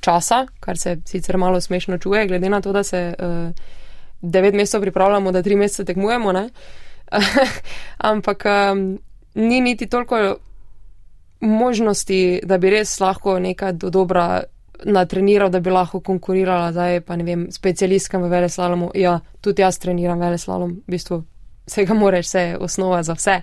časa, 0.00 0.46
kar 0.60 0.78
se 0.78 0.96
sicer 1.06 1.36
malo 1.36 1.60
smešno 1.60 1.98
čuje, 1.98 2.26
glede 2.26 2.48
na 2.48 2.60
to, 2.60 2.72
da 2.72 2.82
se 2.82 3.14
uh, 3.18 3.50
devet 4.22 4.54
mesecev 4.54 4.80
pripravljamo, 4.80 5.32
da 5.32 5.42
tri 5.42 5.56
mesece 5.56 5.84
tekmujemo, 5.84 6.32
ampak 8.12 8.44
um, 8.46 8.98
ni 9.34 9.60
niti 9.60 9.86
toliko 9.86 10.36
možnosti, 11.40 12.40
da 12.44 12.58
bi 12.58 12.70
res 12.70 13.00
lahko 13.00 13.38
nekaj 13.38 13.72
do 13.72 13.90
dobra 13.90 14.42
natreniral, 14.84 15.50
da 15.50 15.60
bi 15.60 15.70
lahko 15.70 16.00
konkurirala, 16.00 16.72
zdaj 16.72 17.00
pa 17.06 17.16
ne 17.16 17.24
vem, 17.24 17.46
specialistkam 17.50 18.22
v 18.22 18.30
veleslalomu. 18.30 18.90
Ja, 18.94 19.20
tudi 19.40 19.62
jaz 19.62 19.78
treniram 19.78 20.20
veleslalom, 20.20 20.78
v 20.86 20.96
bistvu 20.96 21.22
vsega 21.66 21.94
moraš, 21.94 22.26
vse 22.26 22.40
je 22.40 22.58
osnova 22.58 23.02
za 23.02 23.14
vse. 23.14 23.40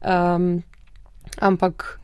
Um, 0.00 0.62
ampak 1.40 1.98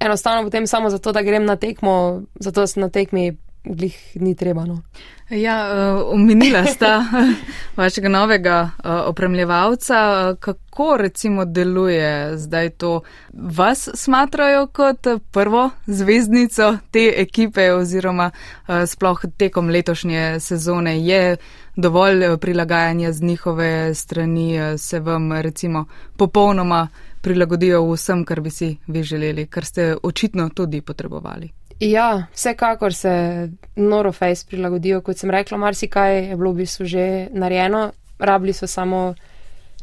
enostavno 0.00 0.44
potem 0.44 0.66
samo 0.66 0.90
zato, 0.90 1.12
da 1.12 1.22
grem 1.22 1.44
na 1.44 1.56
tekmo, 1.56 2.22
zato 2.40 2.66
sem 2.66 2.80
na 2.80 2.88
tekmi 2.88 3.36
glih 3.64 3.96
ni 4.14 4.34
treba. 4.34 4.64
No. 4.64 4.82
Ja, 5.30 5.72
uh, 5.96 6.14
omenila 6.14 6.64
sta 6.64 7.04
vašega 7.76 8.08
novega 8.08 8.62
uh, 8.62 8.90
opremljevalca. 9.06 9.96
Kako 10.40 10.96
recimo 10.96 11.44
deluje 11.44 12.38
zdaj 12.38 12.70
to? 12.70 13.00
Vas 13.32 13.88
smatrajo 13.94 14.66
kot 14.66 15.06
prvo 15.30 15.70
zvezdnico 15.86 16.78
te 16.90 17.12
ekipe 17.16 17.72
oziroma 17.72 18.30
uh, 18.30 18.74
sploh 18.86 19.24
tekom 19.36 19.68
letošnje 19.68 20.40
sezone 20.40 21.04
je 21.04 21.36
dovolj 21.76 22.38
prilagajanja 22.40 23.12
z 23.12 23.22
njihove 23.22 23.94
strani, 23.94 24.78
se 24.78 25.00
vam 25.00 25.32
recimo 25.32 25.84
popolnoma 26.16 26.88
prilagodijo 27.20 27.92
vsem, 27.92 28.24
kar 28.24 28.40
bi 28.40 28.50
si 28.50 28.76
vi 28.86 29.02
želeli, 29.02 29.46
kar 29.46 29.64
ste 29.64 29.96
očitno 30.02 30.48
tudi 30.48 30.80
potrebovali. 30.80 31.57
Ja, 31.80 32.26
vsekakor 32.34 32.94
se 32.94 33.48
Norofejs 33.76 34.44
prilagodijo. 34.44 35.00
Kot 35.00 35.18
sem 35.18 35.30
rekla, 35.30 35.58
marsikaj 35.58 36.16
je 36.16 36.36
bilo 36.36 36.52
v 36.52 36.64
bistvu 36.64 36.86
že 36.86 37.28
narejeno, 37.30 37.92
rabili 38.18 38.52
so 38.52 38.66
samo 38.66 39.14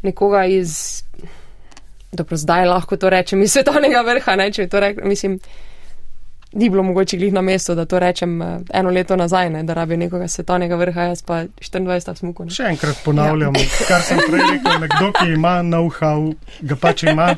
nekoga 0.04 0.46
iz, 0.46 1.04
dobro, 2.12 2.38
zdaj 2.38 2.66
lahko 2.66 2.98
to 2.98 3.10
rečem, 3.10 3.42
iz 3.42 3.52
svetovnega 3.52 4.02
vrha, 4.02 4.36
ne, 4.36 4.52
če 4.52 4.68
to 4.68 4.80
rečem, 4.80 5.08
mislim, 5.08 5.40
ni 6.56 6.70
bilo 6.70 6.84
mogoče 6.84 7.18
glih 7.18 7.34
na 7.34 7.42
mesto, 7.42 7.76
da 7.76 7.86
to 7.86 8.00
rečem 8.00 8.42
eh, 8.42 8.60
eno 8.74 8.90
leto 8.90 9.16
nazaj, 9.16 9.50
ne, 9.50 9.64
da 9.64 9.74
rabi 9.74 9.98
nekoga 9.98 10.28
svetovnega 10.28 10.76
vrha, 10.76 11.02
jaz 11.02 11.24
pa 11.24 11.44
24 11.62 12.16
smuko. 12.16 12.46
Ne. 12.46 12.52
Še 12.52 12.70
enkrat 12.76 13.02
ponavljam, 13.06 13.56
ja. 13.56 13.88
kar 13.88 14.04
sem 14.04 14.20
prej 14.28 14.46
rekel, 14.52 14.80
nekdo, 14.84 15.12
ki 15.20 15.34
ima 15.36 15.58
know-how, 15.64 16.32
ga 16.62 16.80
pač 16.80 17.04
ima. 17.04 17.34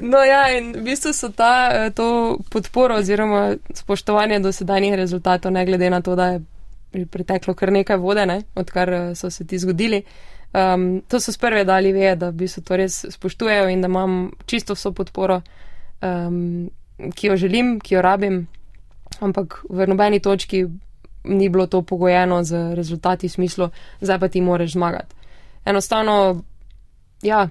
No, 0.00 0.18
ja, 0.18 0.48
in 0.50 0.72
v 0.74 0.82
bistvu 0.82 1.12
so 1.14 1.30
ta 1.30 1.70
eh, 1.72 1.90
to 1.94 2.38
podporo 2.50 2.96
oziroma 2.98 3.54
spoštovanje 3.74 4.40
do 4.40 4.52
sedajnih 4.52 4.94
rezultatov, 4.94 5.52
ne 5.52 5.64
glede 5.66 5.90
na 5.90 6.00
to, 6.02 6.16
da 6.16 6.26
je 6.26 7.06
preteklo 7.06 7.54
kar 7.54 7.72
nekaj 7.72 7.96
vode, 7.96 8.26
ne, 8.26 8.42
odkar 8.54 8.92
eh, 8.92 9.14
so 9.14 9.30
se 9.30 9.46
ti 9.46 9.58
zgodili. 9.58 10.02
Um, 10.54 11.02
to 11.08 11.20
so 11.20 11.32
sprve 11.32 11.64
dali 11.64 11.92
ve, 11.92 12.16
da 12.16 12.30
bi 12.30 12.48
se 12.48 12.62
to 12.62 12.76
res 12.76 13.04
spoštujejo 13.10 13.68
in 13.68 13.80
da 13.82 13.88
imam 13.90 14.30
čisto 14.46 14.74
vso 14.74 14.92
podporo, 14.92 15.40
um, 16.02 16.70
ki 17.14 17.26
jo 17.26 17.36
želim, 17.36 17.80
ki 17.80 17.94
jo 17.94 18.02
rabim, 18.02 18.46
ampak 19.20 19.64
v 19.70 19.86
nobeni 19.86 20.20
točki 20.20 20.66
ni 21.24 21.48
bilo 21.48 21.66
to 21.66 21.82
pogojeno 21.82 22.44
z 22.44 22.74
rezultati 22.74 23.28
v 23.28 23.32
smislu, 23.32 23.68
zdaj 24.00 24.18
pa 24.18 24.28
ti 24.28 24.40
moraš 24.40 24.72
zmagati. 24.72 25.14
Enostavno, 25.64 26.42
ja, 27.22 27.48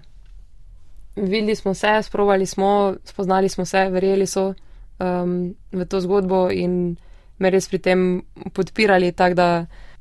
videli 1.15 1.55
smo 1.55 1.73
se, 1.73 2.03
sprovali 2.03 2.45
smo, 2.45 2.95
spoznali 3.05 3.49
smo 3.49 3.65
se, 3.65 3.89
verjeli 3.89 4.27
so 4.27 4.53
um, 4.99 5.55
v 5.71 5.85
to 5.85 6.01
zgodbo 6.01 6.49
in 6.51 6.95
me 7.39 7.49
res 7.49 7.69
pri 7.69 7.79
tem 7.79 8.21
podpirali, 8.53 9.11
tako 9.11 9.35
da 9.35 9.47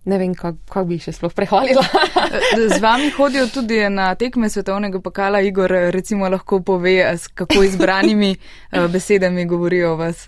ne 0.05 0.18
vem, 0.18 0.35
kako 0.35 0.59
kak 0.68 0.87
bi 0.87 0.98
še 0.98 1.14
sploh 1.14 1.33
prehvalila. 1.35 1.83
Z 2.75 2.81
vami 2.83 3.11
hodijo 3.14 3.46
tudi 3.55 3.79
na 3.90 4.12
tekme 4.18 4.51
svetovnega 4.51 5.01
pokala, 5.01 5.40
Igor, 5.46 5.70
recimo 5.94 6.29
lahko 6.29 6.61
pove, 6.61 6.98
s 7.03 7.29
kako 7.29 7.62
izbranimi 7.62 8.35
uh, 8.35 8.87
besedami 8.94 9.46
govorijo 9.46 9.94
o 9.94 10.01
vas. 10.01 10.27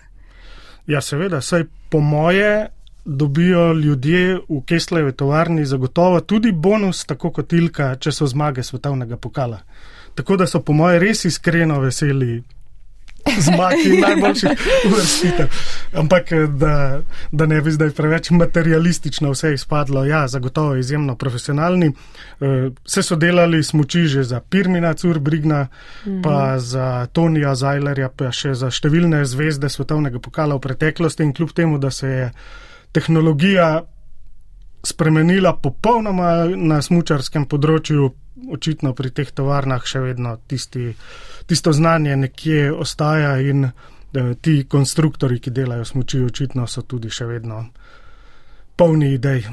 Ja, 0.87 1.01
seveda, 1.01 1.41
saj 1.41 1.65
po 1.89 1.99
moje 1.99 2.67
dobijo 3.05 3.73
ljudje 3.73 4.39
v 4.49 4.61
Keslevi 4.65 5.11
tovarni 5.11 5.65
zagotovo 5.65 6.21
tudi 6.21 6.51
bonus, 6.51 7.05
tako 7.05 7.31
kot 7.31 7.53
Ilka, 7.53 7.95
če 8.01 8.11
so 8.11 8.27
zmage 8.27 8.63
svetovnega 8.63 9.17
pokala. 9.17 9.59
Tako 10.15 10.37
da 10.37 10.47
so 10.47 10.61
po 10.63 10.73
mojem 10.73 11.01
res 11.03 11.25
iskreno 11.25 11.79
veseli 11.83 12.43
zmagi 13.39 13.97
najboljših 14.01 14.49
uvrstitev. 14.85 15.47
Ampak 15.93 16.29
da, 16.49 17.01
da 17.31 17.45
ne 17.45 17.61
bi 17.61 17.71
zdaj 17.71 17.89
preveč 17.97 18.29
materialistično 18.29 19.31
vse 19.31 19.53
izpadlo, 19.53 20.05
ja, 20.05 20.27
zagotovo 20.27 20.75
izjemno 20.75 21.15
profesionalni. 21.15 21.91
Vse 22.85 23.03
so 23.03 23.15
delali 23.15 23.63
smoči 23.63 24.05
že 24.07 24.23
za 24.23 24.39
Pirmina 24.39 24.93
Curbrigna, 24.93 25.67
mhm. 26.05 26.21
pa 26.21 26.59
za 26.59 27.07
Tonija 27.13 27.55
Zajlerja, 27.55 28.09
pa 28.09 28.31
še 28.31 28.53
za 28.53 28.71
številne 28.71 29.25
zvezde 29.25 29.69
svetovnega 29.69 30.19
pokala 30.19 30.55
v 30.55 30.65
preteklosti 30.67 31.23
in 31.23 31.33
kljub 31.33 31.53
temu, 31.55 31.79
da 31.79 31.91
se 31.91 32.07
je 32.07 32.31
tehnologija 32.91 33.83
spremenila 34.85 35.55
popolnoma 35.57 36.45
na 36.55 36.81
smučarskem 36.81 37.47
področju, 37.49 38.11
očitno 38.51 38.93
pri 38.93 39.11
teh 39.15 39.31
tovarnah 39.31 39.83
še 39.85 40.01
vedno 40.03 40.37
tisti, 40.47 40.93
tisto 41.47 41.73
znanje 41.73 42.15
nekje 42.15 42.71
ostaja 42.73 43.37
in 43.39 43.69
da, 44.15 44.33
ti 44.33 44.65
konstruktori, 44.69 45.39
ki 45.39 45.51
delajo 45.51 45.85
smoči, 45.85 46.23
očitno 46.23 46.67
so 46.67 46.83
tudi 46.87 47.09
še 47.11 47.27
vedno 47.29 47.65
polni 48.75 49.13
idej. 49.15 49.43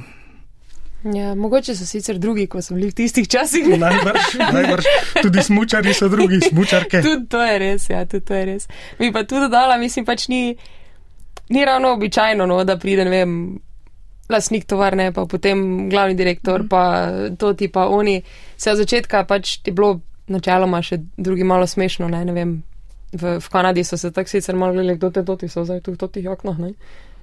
Ja, 1.15 1.35
mogoče 1.35 1.75
so 1.75 1.87
sicer 1.87 2.19
drugi, 2.23 2.47
ko 2.47 2.63
so 2.63 2.77
bili 2.77 2.93
v 2.93 2.95
tistih 2.95 3.27
časih. 3.29 3.67
najbrž, 3.85 4.37
najbrž. 4.39 4.91
Tudi 5.23 5.43
smočari 5.43 5.95
so 5.95 6.09
drugi, 6.09 6.39
smočarke. 6.47 7.03
tudi 7.07 7.27
to 7.31 7.43
je 7.43 7.59
res, 7.59 7.89
ja, 7.91 8.05
tudi 8.07 8.25
to 8.27 8.39
je 8.39 8.45
res. 8.53 8.69
Mi 9.01 9.11
pa 9.13 9.25
tudi 9.27 9.49
dodala, 9.49 9.79
mislim 9.83 10.07
pač 10.07 10.29
ni, 10.31 10.55
ni 11.51 11.65
ravno 11.67 11.95
običajno, 11.97 12.47
no, 12.47 12.63
da 12.65 12.79
pride, 12.79 13.07
ne 13.09 13.11
vem, 13.11 13.35
lasnik 14.31 14.65
tovarne, 14.71 15.11
pa 15.13 15.27
potem 15.27 15.89
glavni 15.91 16.15
direktor, 16.15 16.63
mm. 16.63 16.69
pa 16.69 16.83
to 17.39 17.53
ti 17.55 17.69
pa 17.69 17.89
oni. 17.89 18.23
Vse 18.57 18.75
od 18.75 18.83
začetka 18.85 19.25
pač 19.29 19.59
ti 19.63 19.75
bilo 19.75 20.01
načeloma 20.31 20.83
še 20.83 21.01
drugi 21.17 21.45
malo 21.45 21.67
smešno, 21.67 22.09
ne, 22.09 22.25
ne 22.25 22.37
vem. 22.37 22.53
V, 23.13 23.37
v 23.45 23.49
Kanadi 23.53 23.85
so 23.85 23.99
se 24.01 24.09
tako 24.13 24.31
sicer 24.31 24.57
malo 24.57 24.73
gledali, 24.73 24.97
kdo 24.97 25.11
te 25.11 25.23
doti 25.23 25.49
so 25.49 25.67
zdaj 25.69 25.83
tu 25.85 25.93
v 25.93 26.01
totih 26.01 26.31
oknah, 26.33 26.59
ne. 26.59 26.73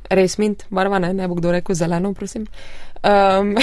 res 0.10 0.38
mint 0.42 0.66
barva, 0.74 1.00
ne, 1.00 1.12
ne 1.14 1.28
bo 1.30 1.36
kdo 1.38 1.52
rekel 1.54 1.76
zeleno, 1.76 2.14
prosim. 2.18 2.48
Um, 3.06 3.54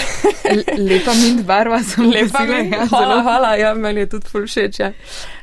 lepa 0.78 1.14
mint 1.18 1.42
barva, 1.46 1.80
sem 1.82 2.06
lepa. 2.16 2.44
Mint, 2.46 2.74
ja, 2.74 2.86
hvala, 2.90 3.20
hvala, 3.26 3.54
ja, 3.58 3.74
meni 3.74 4.04
je 4.04 4.12
tudi 4.14 4.30
ful 4.30 4.46
všeč. 4.46 4.80
Ja. 4.80 4.92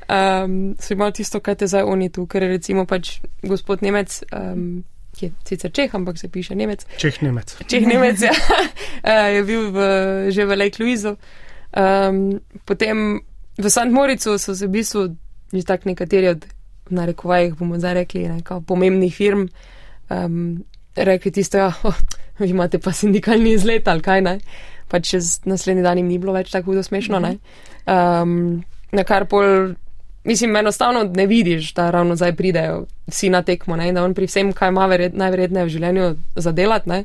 Um, 0.08 0.75
so 0.79 0.95
imeli 0.95 1.17
tisto, 1.19 1.43
kaj 1.43 1.60
te 1.62 1.69
zdaj 1.71 1.88
oni 1.88 2.10
tu, 2.13 2.27
ker 2.29 2.45
je 2.45 2.53
recimo 2.56 2.88
pač 2.89 3.17
gospod 3.43 3.84
Nemec. 3.84 4.21
Um, 4.32 4.84
ki 5.17 5.26
je 5.26 5.32
sicer 5.45 5.71
Čeh, 5.71 5.95
ampak 5.95 6.17
se 6.17 6.28
piše 6.28 6.56
Nemec. 6.56 6.86
Čeh 6.97 7.21
Nemec. 7.21 7.58
Čeh 7.67 7.86
Nemec, 7.86 8.21
ja. 8.21 8.34
je 9.36 9.43
bil 9.43 9.71
v, 9.71 9.78
že 10.32 10.45
v 10.45 10.58
Lake 10.58 10.82
Louisu. 10.82 11.17
Um, 11.73 12.39
potem 12.65 13.21
v 13.58 13.69
St. 13.69 13.91
Moricu 13.91 14.38
so 14.38 14.56
se 14.56 14.67
v 14.67 14.82
bistvu, 14.82 15.15
že 15.54 15.65
tak 15.65 15.86
nekateri 15.86 16.34
od, 16.34 16.45
narekovajih 16.89 17.56
bomo 17.56 17.80
zdaj 17.80 17.93
rekli, 17.93 18.28
nekaj 18.30 18.65
pomembnih 18.67 19.13
firm, 19.15 19.47
um, 20.10 20.63
rekli 20.95 21.32
tisto, 21.32 21.58
ja, 21.58 21.71
oh, 21.84 21.97
vi 22.39 22.49
imate 22.49 22.80
pa 22.80 22.93
sindikalni 22.93 23.54
izlet 23.54 23.88
ali 23.88 24.02
kaj 24.02 24.21
ne. 24.21 24.39
Pa 24.89 24.99
čez 24.99 25.41
naslednji 25.45 25.84
dan 25.84 25.97
jim 25.97 26.08
ni 26.08 26.19
bilo 26.21 26.34
več 26.34 26.52
tako 26.52 26.73
hudo 26.73 26.84
smešno, 26.84 27.19
ne. 27.23 27.38
Um, 27.89 28.63
na 28.93 29.04
kar 29.08 29.26
pol 29.26 29.73
mislim, 30.23 30.55
enostavno 30.55 31.03
ne 31.03 31.25
vidiš, 31.27 31.73
da 31.73 31.89
ravno 31.91 32.15
zdaj 32.15 32.36
pridejo 32.36 32.86
vsi 33.07 33.29
na 33.29 33.41
tekmo, 33.41 33.75
ne? 33.75 33.91
da 33.93 34.03
on 34.03 34.13
pri 34.13 34.25
vsem, 34.25 34.53
kaj 34.53 34.69
ima 34.69 34.86
verjet, 34.86 35.13
najverjetneje 35.13 35.65
v 35.65 35.69
življenju 35.69 36.15
zadelati, 36.36 37.03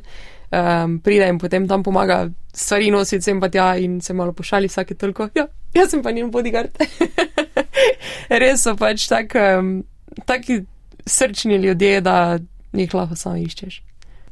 um, 0.51 0.99
pride 0.99 1.27
in 1.29 1.39
potem 1.39 1.67
tam 1.67 1.83
pomaga 1.83 2.29
stvari 2.53 2.91
nositi 2.91 3.23
sem 3.23 3.39
pa 3.39 3.49
tja 3.49 3.75
in 3.77 4.01
se 4.01 4.13
malo 4.13 4.33
pošali 4.33 4.67
vsake 4.67 4.95
toliko. 4.95 5.29
Ja, 5.35 5.47
jaz 5.73 5.91
sem 5.91 6.03
pa 6.03 6.11
njen 6.11 6.31
bodyguard. 6.31 6.77
Res 8.41 8.63
so 8.63 8.75
pač 8.75 9.07
tak, 9.07 9.35
um, 9.35 9.83
taki 10.25 10.63
srčni 11.05 11.57
ljudje, 11.57 12.01
da 12.01 12.39
jih 12.73 12.93
lahko 12.93 13.15
samo 13.15 13.37
iščeš. 13.37 13.81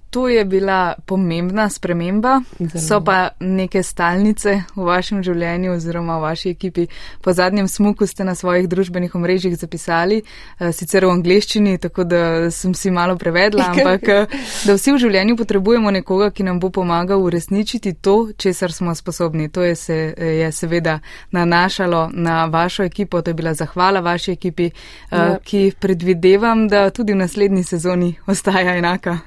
To 0.10 0.28
je 0.28 0.46
bila 0.46 0.96
pomembna 1.06 1.70
sprememba. 1.70 2.42
Zelo. 2.60 2.88
So 2.88 3.04
pa 3.04 3.30
neke 3.40 3.84
stalnice 3.84 4.64
v 4.76 4.86
vašem 4.88 5.24
življenju 5.24 5.74
oziroma 5.74 6.16
v 6.18 6.22
vaši 6.22 6.50
ekipi. 6.56 6.86
Po 7.22 7.34
zadnjem 7.34 7.68
smuku 7.68 8.08
ste 8.08 8.24
na 8.24 8.36
svojih 8.36 8.70
družbenih 8.72 9.16
omrežjih 9.16 9.58
zapisali, 9.60 10.22
eh, 10.24 10.72
sicer 10.72 11.06
v 11.06 11.12
angleščini, 11.12 11.78
tako 11.78 12.04
da 12.04 12.52
sem 12.52 12.74
si 12.74 12.92
malo 12.92 13.18
prevedla, 13.18 13.68
ampak 13.74 14.08
eh, 14.08 14.38
da 14.66 14.78
vsi 14.78 14.96
v 14.96 15.02
življenju 15.04 15.36
potrebujemo 15.38 15.92
nekoga, 15.92 16.32
ki 16.32 16.44
nam 16.44 16.60
bo 16.60 16.70
pomagal 16.70 17.20
uresničiti 17.24 17.94
to, 18.02 18.32
česar 18.38 18.72
smo 18.72 18.96
sposobni. 18.96 19.50
To 19.50 19.64
je, 19.64 19.76
se, 19.76 19.98
je 20.18 20.52
seveda 20.52 21.00
nanašalo 21.32 22.10
na 22.14 22.46
vašo 22.46 22.84
ekipo, 22.84 23.22
to 23.22 23.30
je 23.30 23.34
bila 23.36 23.54
zahvala 23.54 24.00
vaši 24.00 24.32
ekipi, 24.32 24.72
eh, 24.72 25.18
ja. 25.18 25.38
ki 25.44 25.74
predvidevam, 25.80 26.68
da 26.68 26.90
tudi 26.90 27.14
v 27.14 27.22
naslednji 27.26 27.64
sezoni 27.64 28.16
ostaja 28.28 28.78
enaka. 28.78 29.20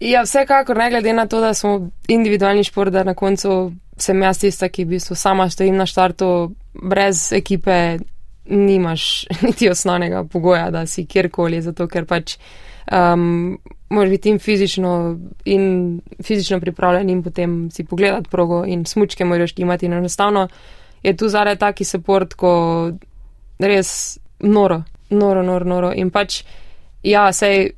Ja, 0.00 0.22
vsekakor, 0.24 0.76
ne 0.76 0.90
glede 0.90 1.12
na 1.12 1.26
to, 1.26 1.40
da 1.40 1.54
smo 1.54 1.90
individualni 2.08 2.64
šport, 2.64 2.92
da 2.92 3.04
na 3.04 3.14
koncu 3.14 3.72
sem 4.00 4.22
jaz 4.22 4.38
tista, 4.40 4.68
ki 4.68 4.84
v 4.84 4.96
bistvu 4.96 5.14
sama 5.14 5.50
stojim 5.50 5.76
na 5.76 5.86
štartu, 5.86 6.54
brez 6.72 7.32
ekipe 7.36 7.98
nimaš 8.48 9.26
niti 9.46 9.68
osnovnega 9.70 10.24
pogoja, 10.24 10.70
da 10.70 10.86
si 10.86 11.04
kjerkoli, 11.06 11.60
zato 11.62 11.86
ker 11.88 12.08
pač 12.08 12.38
um, 12.92 13.58
moraš 13.90 14.10
biti 14.10 14.32
in 14.32 14.38
fizično, 14.38 14.94
in 15.44 16.00
fizično 16.24 16.60
pripravljen 16.60 17.10
in 17.10 17.22
potem 17.22 17.70
si 17.70 17.84
pogledati 17.84 18.30
progo 18.30 18.64
in 18.66 18.86
smučke 18.86 19.24
moraš 19.24 19.52
imati 19.56 19.86
in 19.86 19.92
enostavno 19.92 20.48
je 21.02 21.16
tu 21.16 21.28
zaradi 21.28 21.60
taki 21.60 21.84
support, 21.84 22.34
ko 22.34 22.90
res 23.58 24.18
noro, 24.40 24.82
noro, 25.10 25.42
noro, 25.42 25.64
noro 25.64 25.92
in 25.92 26.10
pač 26.10 26.42
ja, 27.02 27.32
sej, 27.32 27.74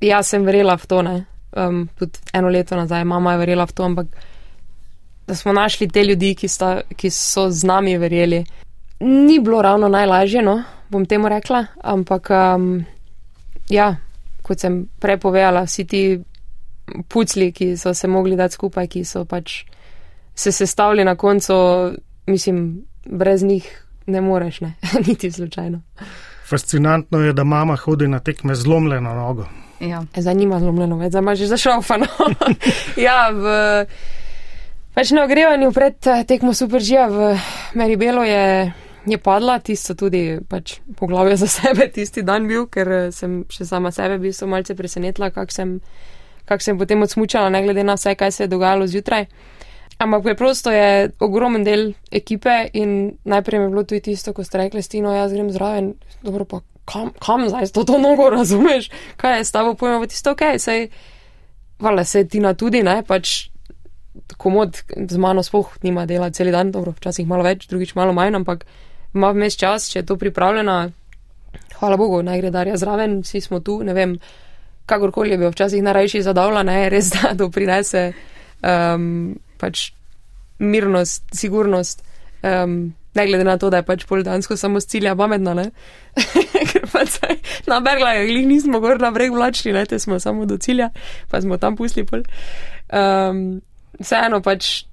jaz 0.00 0.28
sem 0.30 0.44
verjela 0.46 0.76
v 0.76 0.86
to, 0.86 1.02
ne 1.02 1.24
um, 1.56 1.88
tudi 1.98 2.18
eno 2.32 2.48
leto 2.48 2.76
nazaj, 2.76 3.04
mama 3.04 3.32
je 3.32 3.38
verjela 3.38 3.66
v 3.66 3.72
to, 3.72 3.84
ampak 3.84 4.06
da 5.26 5.34
smo 5.34 5.52
našli 5.52 5.88
te 5.88 6.04
ljudi, 6.04 6.34
ki, 6.34 6.48
sta, 6.48 6.80
ki 6.96 7.10
so 7.10 7.50
z 7.50 7.66
nami 7.66 7.96
verjeli. 7.98 8.44
Ni 9.00 9.40
bilo 9.40 9.62
ravno 9.62 9.88
najlažje, 9.88 10.42
no, 10.42 10.62
bom 10.88 11.06
temu 11.06 11.28
rekla, 11.28 11.64
ampak 11.82 12.30
um, 12.30 12.84
ja, 13.68 13.96
kot 14.42 14.62
sem 14.62 14.84
prepovedala, 15.00 15.64
vsi 15.66 15.84
ti 15.84 16.02
pucli, 17.08 17.50
ki 17.52 17.74
so 17.76 17.94
se 17.94 18.08
mogli 18.08 18.36
dati 18.36 18.54
skupaj, 18.54 18.86
ki 18.88 19.04
so 19.04 19.24
pač 19.24 19.64
se 20.36 20.52
sestavili 20.52 21.04
na 21.04 21.16
koncu, 21.16 21.54
mislim, 22.26 22.84
brez 23.04 23.42
njih 23.42 23.66
ne 24.06 24.20
moreš, 24.20 24.60
ne, 24.60 24.74
niti 25.06 25.32
slučajno. 25.32 25.80
Fascinantno 26.48 27.20
je, 27.20 27.32
da 27.32 27.44
mama 27.44 27.76
hodi 27.76 28.08
na 28.08 28.18
tekme 28.18 28.54
zlomljeno 28.54 29.14
nogo. 29.14 29.46
Ja. 29.80 30.02
Zanima 30.16 30.60
zlomljeno 30.60 30.96
več, 30.96 31.12
zdaj 31.12 31.22
imaš 31.22 31.38
že 31.38 31.50
zašaufano. 31.52 32.06
ja, 33.06 33.28
v, 33.32 33.52
pač 34.96 35.12
na 35.12 35.26
ogrevanju 35.26 35.72
pred 35.76 36.08
eh, 36.08 36.24
tekmo 36.28 36.54
Superžija 36.56 37.06
v 37.12 37.32
Meribelu 37.76 38.24
je, 38.24 38.44
je 39.06 39.18
padla, 39.20 39.58
tisto 39.60 39.94
tudi 39.98 40.38
pač 40.48 40.78
poglavje 40.96 41.36
za 41.44 41.50
sebe 41.58 41.90
tisti 41.92 42.24
dan 42.24 42.48
bil, 42.48 42.68
ker 42.72 42.92
eh, 42.92 43.10
sem 43.12 43.42
še 43.52 43.68
sama 43.68 43.92
sebe 43.92 44.18
bil 44.22 44.32
so 44.32 44.48
malce 44.48 44.76
presenetila, 44.78 45.28
kak 45.34 45.52
sem, 45.52 45.78
kak 46.48 46.64
sem 46.64 46.80
potem 46.80 47.04
odsmučala, 47.04 47.52
ne 47.52 47.60
glede 47.66 47.84
na 47.84 47.98
vse, 48.00 48.16
kaj 48.16 48.32
se 48.32 48.46
je 48.46 48.52
dogajalo 48.52 48.88
zjutraj. 48.88 49.28
Ampak 49.96 50.26
preprosto 50.26 50.68
je 50.68 51.12
ogromen 51.24 51.64
del 51.64 51.94
ekipe 52.12 52.66
in 52.76 53.16
najprej 53.24 53.60
mi 53.60 53.68
je 53.68 53.72
bilo 53.72 53.84
tudi 53.88 54.02
tisto, 54.12 54.36
ko 54.36 54.44
ste 54.44 54.60
rekli, 54.66 54.84
stino, 54.84 55.12
jaz 55.16 55.32
grem 55.32 55.48
zraven, 55.52 55.94
dobro 56.20 56.44
pa 56.44 56.60
kam, 56.86 57.10
kam 57.22 57.48
zdaj 57.50 57.72
to, 57.74 57.84
to 57.84 57.98
nogo 57.98 58.30
razumeš, 58.38 58.90
kaj 59.16 59.38
je 59.38 59.44
s 59.44 59.52
tabo 59.52 59.74
pojmo, 59.74 60.06
tisto 60.06 60.32
ok, 60.32 60.56
sej, 60.58 60.88
vala 61.82 62.04
se 62.04 62.24
Tina 62.28 62.54
tudi, 62.54 62.82
ne, 62.82 63.02
pač 63.06 63.50
komod 64.40 64.78
z 65.10 65.18
mano 65.20 65.42
spoh 65.42 65.76
nima 65.82 66.06
dela 66.06 66.30
cel 66.30 66.50
dan, 66.52 66.72
dobro, 66.72 66.94
včasih 66.96 67.26
malo 67.28 67.44
več, 67.44 67.66
drugič 67.68 67.94
malo 67.94 68.14
manj, 68.16 68.40
ampak 68.40 68.64
ima 69.14 69.30
vmes 69.32 69.56
čas, 69.58 69.90
če 69.92 70.00
je 70.00 70.06
to 70.08 70.16
pripravljena, 70.20 70.78
hvala 71.78 71.98
Bogu, 72.00 72.22
naj 72.24 72.40
gre 72.40 72.50
darja 72.54 72.76
zraven, 72.80 73.20
vsi 73.24 73.42
smo 73.44 73.60
tu, 73.60 73.78
ne 73.84 73.94
vem, 73.96 74.16
kakorkoli 74.86 75.34
je 75.34 75.40
bil 75.40 75.52
včasih 75.52 75.84
najrajši 75.84 76.22
zadavla, 76.26 76.64
ne, 76.66 76.78
res 76.92 77.12
da 77.14 77.34
to 77.38 77.50
prinese 77.52 78.08
um, 78.62 79.36
pač 79.60 79.90
mirnost, 80.58 81.26
sigurnost. 81.36 82.04
Um, 82.46 82.94
ne 83.16 83.26
glede 83.26 83.44
na 83.44 83.56
to, 83.58 83.70
da 83.70 83.80
je 83.80 83.86
pač 83.86 84.04
poldansko 84.08 84.56
samo 84.56 84.80
s 84.80 84.88
cilja 84.90 85.16
pametna, 85.16 85.54
ne? 85.56 85.70
ker 86.72 86.86
pač 86.92 87.18
na 87.70 87.80
berglah 87.84 88.20
jih 88.22 88.46
nismo 88.48 88.80
gor 88.84 89.00
na 89.02 89.10
breg 89.14 89.34
vlačni, 89.34 89.72
ne, 89.76 89.86
te 89.88 89.98
smo 90.02 90.20
samo 90.22 90.46
do 90.46 90.58
cilja, 90.60 90.90
pa 91.30 91.40
smo 91.40 91.58
tam 91.60 91.76
pusli 91.76 92.06
pol. 92.08 92.24
Um, 92.92 93.58
vseeno 94.00 94.42
pač. 94.44 94.84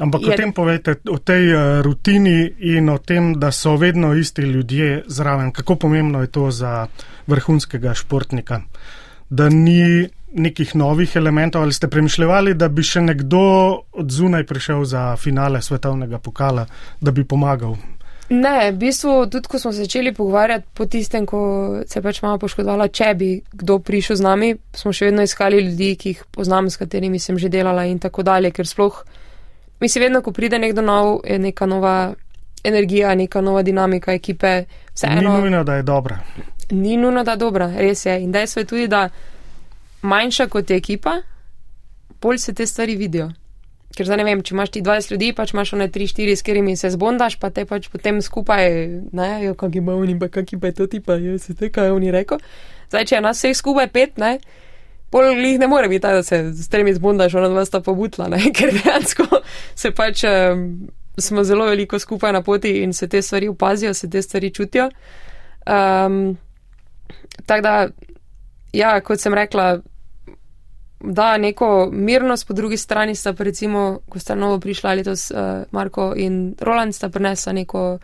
Ampak 0.00 0.26
je... 0.26 0.32
o 0.34 0.36
tem 0.36 0.52
povejte, 0.52 0.98
o 1.08 1.16
tej 1.16 1.44
uh, 1.52 1.60
rutini 1.84 2.44
in 2.74 2.90
o 2.92 2.98
tem, 3.00 3.32
da 3.40 3.52
so 3.52 3.76
vedno 3.80 4.12
isti 4.16 4.44
ljudje 4.44 5.06
zraven, 5.08 5.52
kako 5.56 5.78
pomembno 5.86 6.20
je 6.20 6.32
to 6.32 6.50
za 6.50 6.86
vrhunskega 7.26 7.94
športnika, 7.96 8.60
da 9.30 9.48
ni 9.48 10.08
nekih 10.36 10.74
novih 10.76 11.16
elementov 11.16 11.62
ali 11.62 11.72
ste 11.72 11.88
premišljali, 11.88 12.54
da 12.54 12.68
bi 12.68 12.84
še 12.84 13.00
nekdo 13.00 13.42
od 13.92 14.10
zunaj 14.12 14.44
prišel 14.46 14.84
za 14.84 15.16
finale 15.16 15.62
svetovnega 15.62 16.18
pokala, 16.18 16.66
da 17.00 17.10
bi 17.10 17.24
pomagal? 17.24 17.76
Ne, 18.28 18.72
v 18.72 18.76
bistvu 18.76 19.26
tudi, 19.30 19.46
ko 19.48 19.58
smo 19.58 19.72
se 19.72 19.84
začeli 19.86 20.12
pogovarjati 20.12 20.66
po 20.74 20.86
tistem, 20.90 21.26
ko 21.26 21.40
se 21.86 22.02
pač 22.02 22.18
mama 22.22 22.40
poškodovala, 22.42 22.88
če 22.88 23.12
bi 23.14 23.28
kdo 23.52 23.78
prišel 23.78 24.18
z 24.18 24.26
nami, 24.26 24.48
smo 24.74 24.92
še 24.92 25.10
vedno 25.10 25.22
iskali 25.22 25.62
ljudi, 25.62 25.92
ki 25.94 26.14
jih 26.14 26.24
poznam, 26.34 26.70
s 26.70 26.80
katerimi 26.80 27.22
sem 27.22 27.38
že 27.38 27.48
delala 27.48 27.86
in 27.86 28.00
tako 28.02 28.26
dalje, 28.26 28.50
ker 28.50 28.66
sploh, 28.66 28.98
mislim, 29.80 30.08
vedno, 30.08 30.22
ko 30.26 30.34
pride 30.34 30.58
nekdo 30.58 30.82
nov, 30.82 31.20
je 31.22 31.38
neka 31.38 31.70
nova 31.70 31.94
energija, 32.66 33.14
neka 33.14 33.40
nova 33.40 33.62
dinamika 33.62 34.12
ekipe. 34.12 34.64
Vseeno, 34.92 35.22
ni 35.22 35.46
nujno, 35.46 35.62
da 35.64 35.78
je 35.78 35.86
dobra. 35.86 36.18
Ni 36.70 36.96
nujno, 36.96 37.22
da 37.22 37.36
je 37.36 37.44
dobra, 37.44 37.70
res 37.78 38.06
je. 38.06 38.18
In 38.26 38.34
dejstvo 38.34 38.64
je 38.64 38.66
tudi, 38.66 38.88
da 38.90 39.06
manjša 40.06 40.48
kot 40.52 40.70
je 40.70 40.76
ekipa, 40.76 41.20
bolj 42.22 42.38
se 42.38 42.54
te 42.54 42.66
stvari 42.66 42.96
vidijo. 42.96 43.30
Ker 43.96 44.08
zdaj 44.08 44.20
ne 44.20 44.26
vem, 44.26 44.42
če 44.44 44.52
imaš 44.54 44.72
ti 44.74 44.82
20 44.84 45.12
ljudi, 45.14 45.30
pač 45.32 45.54
imaš 45.54 45.72
one 45.76 45.88
3-4, 45.92 46.36
s 46.36 46.44
katerimi 46.44 46.76
se 46.76 46.90
zbondaš, 46.92 47.38
pa 47.40 47.50
te 47.54 47.64
pač 47.64 47.88
potem 47.88 48.20
skupaj, 48.22 48.66
ne, 49.16 49.30
jo, 49.44 49.54
kak 49.56 49.78
ima 49.78 49.94
oni, 49.96 50.18
pa 50.20 50.28
kak 50.28 50.52
je 50.52 50.72
to 50.76 50.86
tipa, 50.90 51.16
jo, 51.22 51.38
si 51.40 51.54
te, 51.56 51.70
kaj 51.72 51.94
oni 51.94 52.12
reko. 52.12 52.38
Zdaj, 52.90 53.06
če 53.08 53.16
je 53.16 53.22
nas 53.24 53.40
vseh 53.40 53.56
skupaj 53.56 53.88
pet, 53.94 54.20
ne, 54.20 54.36
pol 55.10 55.30
jih 55.32 55.58
ne 55.62 55.70
more 55.70 55.88
biti, 55.88 56.04
da 56.04 56.22
se 56.26 56.42
s 56.52 56.68
tremi 56.68 56.92
zbondaš, 56.94 57.38
ona 57.40 57.48
dva 57.48 57.64
sta 57.64 57.80
pobutla, 57.80 58.28
ne, 58.32 58.42
ker 58.56 58.74
dejansko 58.74 59.40
se 59.74 59.94
pač 59.96 60.26
um, 60.28 60.66
smo 61.16 61.46
zelo 61.48 61.70
veliko 61.70 61.98
skupaj 61.98 62.34
na 62.36 62.42
poti 62.44 62.82
in 62.82 62.92
se 62.92 63.08
te 63.08 63.22
stvari 63.22 63.48
opazijo, 63.48 63.94
se 63.94 64.10
te 64.10 64.22
stvari 64.22 64.52
čutijo. 64.52 64.90
Um, 65.64 66.36
Tako 67.46 67.62
da 67.62 67.88
ja, 68.72 69.00
kot 69.00 69.20
sem 69.20 69.34
rekla, 69.34 69.78
da 71.12 71.36
neko 71.36 71.88
mirnost, 71.92 72.46
po 72.46 72.54
drugi 72.54 72.76
strani 72.76 73.14
sta 73.14 73.32
pa 73.32 73.44
recimo, 73.44 73.98
ko 74.08 74.18
sta 74.18 74.34
novo 74.34 74.60
prišla 74.60 74.94
letos 74.94 75.30
uh, 75.30 75.38
Marko 75.70 76.12
in 76.16 76.54
Roland, 76.60 76.94
sta 76.94 77.08
prinesla 77.08 77.52
neko 77.52 77.98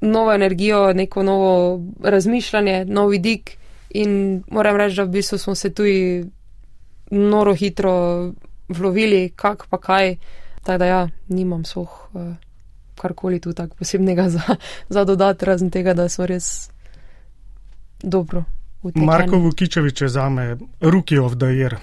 novo 0.00 0.32
energijo, 0.32 0.92
neko 0.92 1.22
novo 1.22 1.80
razmišljanje, 2.02 2.84
nov 2.84 3.08
vidik 3.08 3.56
in 3.90 4.42
moram 4.50 4.76
reči, 4.76 4.96
da 4.96 5.04
v 5.04 5.08
bistvu 5.08 5.38
smo 5.38 5.54
se 5.54 5.70
tudi 5.74 6.24
noro 7.10 7.54
hitro 7.54 8.32
vlovili, 8.68 9.32
kak 9.36 9.66
pa 9.70 9.78
kaj. 9.78 10.16
Tako 10.62 10.78
da 10.78 10.86
ja, 10.86 11.08
nimam 11.28 11.64
soh 11.64 12.08
uh, 12.12 12.34
karkoli 13.00 13.40
tu 13.40 13.52
tako 13.52 13.76
posebnega 13.76 14.28
za, 14.34 14.56
za 14.88 15.04
dodati, 15.04 15.44
razen 15.44 15.70
tega, 15.70 15.94
da 15.94 16.08
so 16.08 16.26
res 16.26 16.70
dobro. 18.02 18.44
Marko 18.94 19.38
Vukičevič 19.38 20.00
je 20.00 20.08
zame 20.08 20.56
rookie 20.80 21.20
of 21.20 21.38
the 21.38 21.46
year 21.46 21.78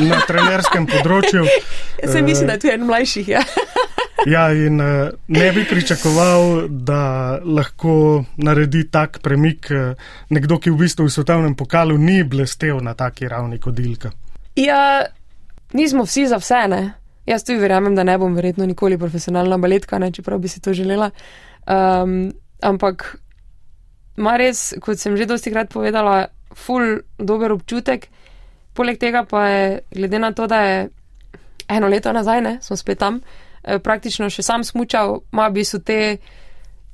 na 0.00 0.20
trenerskem 0.28 0.86
področju. 0.86 1.46
Jaz 2.02 2.12
se 2.12 2.22
mislim, 2.22 2.46
da 2.46 2.56
je 2.56 2.64
tu 2.64 2.72
en 2.72 2.86
mlajših. 2.86 3.28
Ja. 3.28 3.44
Ja, 4.26 4.48
in 4.50 4.80
eh, 4.80 5.10
ne 5.28 5.52
bi 5.54 5.62
pričakoval, 5.68 6.66
da 6.68 7.38
lahko 7.44 8.24
naredi 8.42 8.86
tak 8.90 9.20
premik 9.22 9.68
eh, 9.70 10.08
nekdo, 10.34 10.58
ki 10.58 10.72
v 10.72 10.80
bistvu 10.80 11.06
v 11.06 11.12
svetovnem 11.14 11.54
pokalu 11.54 11.94
ni 12.00 12.24
blestev 12.26 12.80
na 12.82 12.96
taki 12.98 13.28
ravni 13.30 13.60
kot 13.62 13.78
Ilka. 13.78 14.10
ja, 14.56 15.04
nismo 15.72 16.02
vsi 16.08 16.26
za 16.26 16.40
vse, 16.42 16.64
ne. 16.72 16.80
Jaz 17.26 17.44
tudi 17.44 17.60
verjamem, 17.62 17.94
da 17.94 18.02
ne 18.02 18.16
bom 18.18 18.34
verjetno 18.34 18.66
nikoli 18.66 18.98
profesionalna 18.98 19.58
baletka, 19.62 19.98
ne, 19.98 20.10
čeprav 20.10 20.42
bi 20.42 20.48
si 20.48 20.60
to 20.60 20.74
želela. 20.74 21.10
Um, 21.66 22.32
ampak 22.62 23.18
ima 24.16 24.36
res, 24.36 24.74
kot 24.80 24.98
sem 24.98 25.16
že 25.16 25.26
dosti 25.26 25.52
krat 25.52 25.72
povedala, 25.72 26.28
ful 26.56 27.00
dober 27.18 27.52
občutek. 27.52 28.08
Poleg 28.76 29.00
tega 29.00 29.24
pa 29.24 29.48
je, 29.48 29.80
glede 29.92 30.18
na 30.18 30.32
to, 30.32 30.46
da 30.46 30.60
je 30.62 30.88
eno 31.68 31.88
leto 31.88 32.12
nazaj, 32.12 32.40
ne, 32.40 32.58
smo 32.62 32.76
spet 32.76 32.98
tam, 32.98 33.20
eh, 33.64 33.78
praktično 33.78 34.30
še 34.30 34.42
sam 34.42 34.64
smučal, 34.64 35.20
ima 35.32 35.48
v 35.48 35.56
bistvu 35.58 35.80
te 35.80 36.00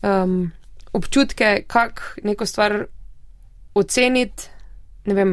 um, 0.03 0.53
občutke, 0.93 1.65
kak 1.67 2.19
neko 2.23 2.47
stvar 2.47 2.87
oceniti, 3.75 4.49
ne 5.07 5.15
vem, 5.15 5.33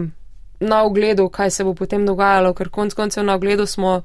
na 0.60 0.84
ogledu, 0.84 1.30
kaj 1.30 1.52
se 1.52 1.64
bo 1.64 1.74
potem 1.74 2.06
dogajalo, 2.06 2.54
ker 2.54 2.70
konc 2.70 2.94
koncev 2.94 3.24
na 3.24 3.36
ogledu 3.40 3.66
smo, 3.66 4.02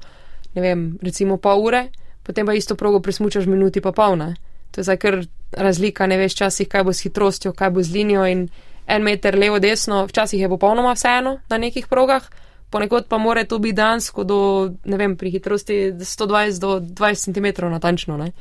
ne 0.55 0.61
vem, 0.61 0.85
recimo 1.03 1.37
pol 1.37 1.63
ure, 1.65 1.87
potem 2.23 2.47
pa 2.47 2.53
isto 2.53 2.75
progo 2.75 2.99
presmučaš 2.99 3.45
minuti 3.45 3.81
pa 3.81 3.91
polne. 3.91 4.35
To 4.71 4.79
je 4.79 4.87
zdaj 4.87 4.97
kar 4.97 5.19
razlika, 5.57 6.07
ne 6.07 6.17
veš 6.17 6.35
časih, 6.35 6.67
kaj 6.67 6.83
bo 6.83 6.93
s 6.93 7.03
hitrostjo, 7.05 7.53
kaj 7.53 7.69
bo 7.69 7.83
z 7.83 7.93
linijo 7.93 8.25
in 8.25 8.47
en 8.87 9.03
meter 9.03 9.37
levo, 9.37 9.59
desno, 9.59 10.05
včasih 10.05 10.41
je 10.41 10.49
popolnoma 10.49 10.93
vseeno 10.93 11.39
na 11.49 11.57
nekih 11.57 11.87
progah, 11.87 12.27
ponekod 12.69 13.07
pa 13.07 13.17
more 13.17 13.45
to 13.45 13.59
biti 13.59 13.73
dansko 13.73 14.23
do, 14.23 14.39
ne 14.85 14.97
vem, 14.97 15.17
pri 15.17 15.31
hitrosti 15.31 15.93
120 15.99 16.59
do 16.59 16.79
20 16.79 17.33
cm 17.33 17.71
natančno, 17.71 18.17
ne. 18.17 18.31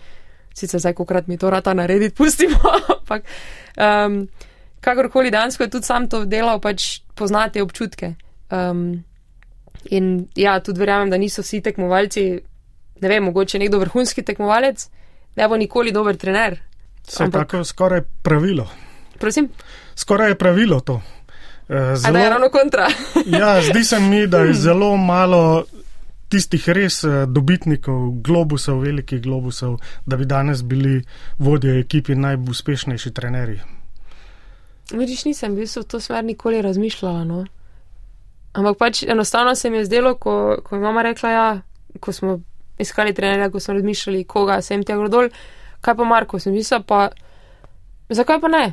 Sicer 0.54 0.80
zdaj, 0.80 0.94
kokrat 0.94 1.26
mi 1.26 1.38
to 1.38 1.50
rata 1.50 1.74
narediti, 1.74 2.14
pustimo, 2.18 2.58
ampak 2.98 3.24
um, 3.76 4.26
kakorkoli 4.80 5.30
dansko 5.30 5.62
je 5.62 5.70
tudi 5.70 5.86
sam 5.86 6.08
to 6.08 6.24
delal, 6.24 6.60
pač 6.60 7.00
poznate 7.14 7.62
občutke. 7.62 8.14
Um, 8.50 9.04
in 9.90 10.28
ja, 10.36 10.60
tudi 10.60 10.80
verjamem, 10.80 11.10
da 11.10 11.18
niso 11.18 11.42
vsi 11.42 11.62
tekmovalci, 11.64 12.28
ne 13.00 13.08
vem, 13.08 13.24
mogoče 13.24 13.58
nekdo 13.58 13.80
vrhunski 13.80 14.22
tekmovalec, 14.22 14.88
ne 15.36 15.48
bo 15.48 15.56
nikoli 15.56 15.92
dober 15.92 16.16
trener. 16.16 16.60
Se 17.08 17.24
je 17.24 17.30
tako 17.30 17.64
skoraj 17.64 18.02
pravilo. 18.22 18.68
Prosim, 19.18 19.48
Skoraj 19.94 20.30
je 20.30 20.38
pravilo 20.38 20.80
to. 20.80 21.02
Eh, 21.68 21.74
a 22.04 22.12
da 22.12 22.18
je 22.18 22.30
ravno 22.30 22.48
kontra. 22.48 22.88
Ja, 23.38 23.62
zdi 23.62 23.84
se 23.84 24.00
mi, 24.00 24.26
da 24.26 24.38
je 24.38 24.54
zelo 24.54 24.96
malo 24.96 25.64
tistih 26.28 26.68
res 26.68 27.04
eh, 27.04 27.26
dobitnikov, 27.26 28.10
globusov, 28.10 28.80
velikih 28.80 29.22
globusov, 29.22 29.78
da 30.06 30.16
bi 30.16 30.24
danes 30.24 30.62
bili 30.62 31.02
vodje 31.38 31.78
ekipi 31.80 32.14
najuspešnejši 32.14 33.10
trenerji. 33.10 33.60
Vidiš, 34.92 35.24
nisem 35.24 35.54
bil 35.54 35.66
v 35.76 35.84
to 35.88 36.00
smer 36.00 36.24
nikoli 36.24 36.62
razmišljala. 36.62 37.24
No. 37.24 37.44
Ampak 38.52 38.78
pač 38.78 39.02
enostavno 39.02 39.54
se 39.54 39.70
mi 39.70 39.76
je 39.76 39.84
zdelo, 39.84 40.14
ko, 40.14 40.58
ko 40.64 40.76
je 40.76 40.80
mama 40.80 41.02
rekla, 41.02 41.30
ja, 41.30 41.60
ko 42.00 42.12
smo 42.12 42.40
iskali 42.78 43.14
trenerja, 43.14 43.50
ko 43.50 43.60
smo 43.60 43.74
razmišljali, 43.74 44.24
koga 44.24 44.60
sem 44.62 44.84
tja 44.84 44.98
dol, 45.08 45.30
kaj 45.84 45.98
pa 45.98 46.08
Marko, 46.08 46.40
sem 46.40 46.54
mislila 46.54 46.80
pa, 46.86 47.02
zakaj 48.08 48.40
pa 48.40 48.50
ne? 48.52 48.64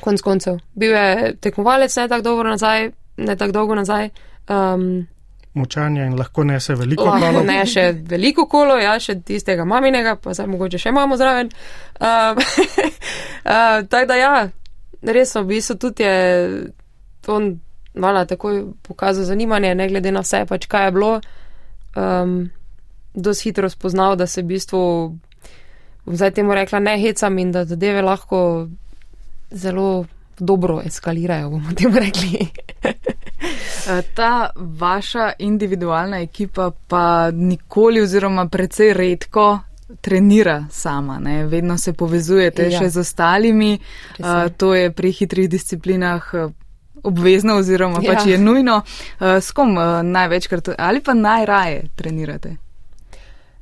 Konc 0.00 0.22
koncev. 0.24 0.58
Bil 0.78 0.96
je 0.96 1.36
tekmovalec 1.40 1.94
ne 1.96 2.08
tako 2.08 2.26
dolgo 2.26 2.48
nazaj, 2.48 2.90
ne 3.16 3.36
tako 3.36 3.56
dolgo 3.56 3.78
nazaj. 3.78 4.10
Um, 4.48 5.06
Močanje 5.54 6.04
in 6.06 6.14
lahko 6.18 6.44
nese 6.44 6.74
veliko 6.78 7.04
lahko 7.08 7.32
kolo. 7.32 7.44
ne 7.44 7.62
še 7.66 7.86
veliko 8.08 8.46
kolo, 8.46 8.76
ja, 8.78 8.98
še 9.00 9.18
tistega 9.26 9.64
maminega, 9.68 10.16
pa 10.22 10.36
zdaj 10.36 10.46
mogoče 10.50 10.80
še 10.80 10.92
imamo 10.92 11.16
zraven. 11.18 11.50
Um, 11.98 12.42
uh, 13.52 13.80
tako 13.88 14.04
da 14.12 14.18
ja, 14.20 14.34
res 15.02 15.34
v 15.34 15.46
bistvu 15.52 15.78
tudi 15.80 16.06
je 16.06 16.18
on 17.28 17.58
vala 17.94 18.24
takoj 18.24 18.62
pokazal 18.82 19.24
zanimanje, 19.24 19.74
ne 19.74 19.88
glede 19.88 20.12
na 20.12 20.22
vse, 20.24 20.44
pač 20.48 20.66
kaj 20.70 20.86
je 20.86 20.92
bilo. 20.96 21.10
Um, 21.96 22.50
dosti 23.14 23.48
hitro 23.48 23.70
spoznal, 23.70 24.16
da 24.16 24.26
se 24.26 24.42
v 24.42 24.46
bistvu, 24.54 24.80
bom 26.08 26.16
zdaj 26.16 26.30
temu 26.32 26.54
rekla, 26.54 26.78
ne 26.80 26.96
hecam 26.98 27.38
in 27.38 27.52
da 27.52 27.64
zadeve 27.64 28.02
lahko 28.02 28.68
zelo 29.50 30.04
dobro 30.38 30.80
eskalirajo, 30.80 31.50
bomo 31.50 31.72
temu 31.74 31.98
rekli. 31.98 32.46
Eh, 33.88 34.02
Ta 34.14 34.50
vaša 34.56 35.32
individualna 35.38 36.18
ekipa 36.18 36.70
pa 36.88 37.02
nikoli 37.30 38.00
oziroma 38.00 38.48
precej 38.48 38.92
redko 38.92 39.58
trenira 40.00 40.64
sama, 40.70 41.18
ne? 41.18 41.46
vedno 41.46 41.78
se 41.78 41.92
povezujete 41.92 42.62
Ja. 42.62 42.78
še 42.78 42.88
z 42.88 42.98
ostalimi. 42.98 43.78
Uh, 44.18 44.26
to 44.56 44.74
je 44.74 44.90
pri 44.92 45.12
hitrih 45.12 45.48
disciplinah 45.48 46.22
eh, 46.34 46.48
obvezno 47.02 47.54
oziroma 47.54 48.00
Ja. 48.02 48.12
pač 48.12 48.26
je 48.26 48.38
nujno. 48.38 48.82
Uh, 49.20 49.26
s 49.38 49.52
kom 49.52 49.70
uh, 49.70 49.82
največkrat 50.02 50.68
ali 50.78 51.00
pa 51.00 51.14
najraje 51.14 51.86
trenirate? 51.96 52.56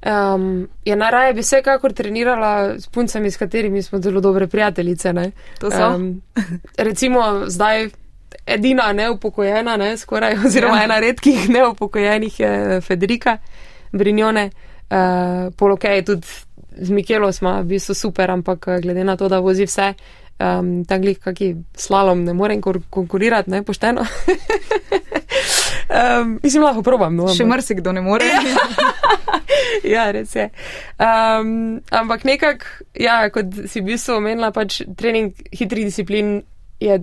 Um, 0.06 0.68
ja, 0.84 0.94
najraje 0.96 1.34
bi 1.34 1.40
vsekakor 1.40 1.92
trenirala 1.92 2.78
s 2.78 2.86
puncami, 2.86 3.30
s 3.30 3.36
katerimi 3.36 3.82
smo 3.82 3.98
zelo 3.98 4.20
dobre 4.20 4.46
prijateljice. 4.46 5.12
Ne? 5.12 5.30
To 5.58 5.70
so? 5.70 5.88
Um, 5.94 6.22
recimo 6.78 7.42
zdaj 7.46 7.88
edina 8.46 8.92
neupokojena, 8.92 9.76
ne, 9.76 9.96
skoraj, 9.96 10.36
oziroma 10.46 10.76
Ja. 10.76 10.84
ena 10.84 10.98
redkih 11.00 11.48
neupokojenih 11.48 12.40
je 12.40 12.80
Federika 12.80 13.38
Brinjone. 13.92 14.50
Uh, 14.90 15.52
Polokej 15.56 16.04
tudi 16.04 16.26
z 16.78 16.90
Mikelo 16.90 17.32
smo 17.32 17.60
v 17.62 17.64
bistvu 17.64 17.94
super, 17.94 18.30
ampak 18.30 18.68
eh, 18.68 18.80
glede 18.80 19.04
na 19.04 19.16
to, 19.16 19.28
da 19.28 19.38
vozi 19.38 19.64
vse, 19.64 19.94
um, 20.38 20.84
tak 20.84 21.00
glih 21.00 21.18
kaki 21.18 21.56
slalom 21.74 22.24
ne 22.24 22.32
morem 22.32 22.60
konkurirati, 22.90 23.50
ne, 23.50 23.62
pošteno. 23.62 24.04
um, 25.90 26.38
mislim, 26.42 26.62
lahko 26.62 26.82
probam. 26.82 27.16
No, 27.16 27.28
Še 27.28 27.42
ampak- 27.42 27.56
marsikdo 27.56 27.92
ne 27.92 28.00
more. 28.00 28.24
ja, 29.84 30.10
res 30.16 30.34
je. 30.36 30.50
Um, 30.98 31.80
ampak 31.90 32.24
nekako, 32.24 32.64
ja, 33.00 33.20
kot 33.30 33.52
si 33.66 33.80
v 33.80 33.92
bistvu 33.92 34.18
omenila, 34.20 34.50
pač 34.54 34.82
trening 34.96 35.34
hitrih 35.52 35.86
disciplin 35.88 36.42
je 36.80 37.00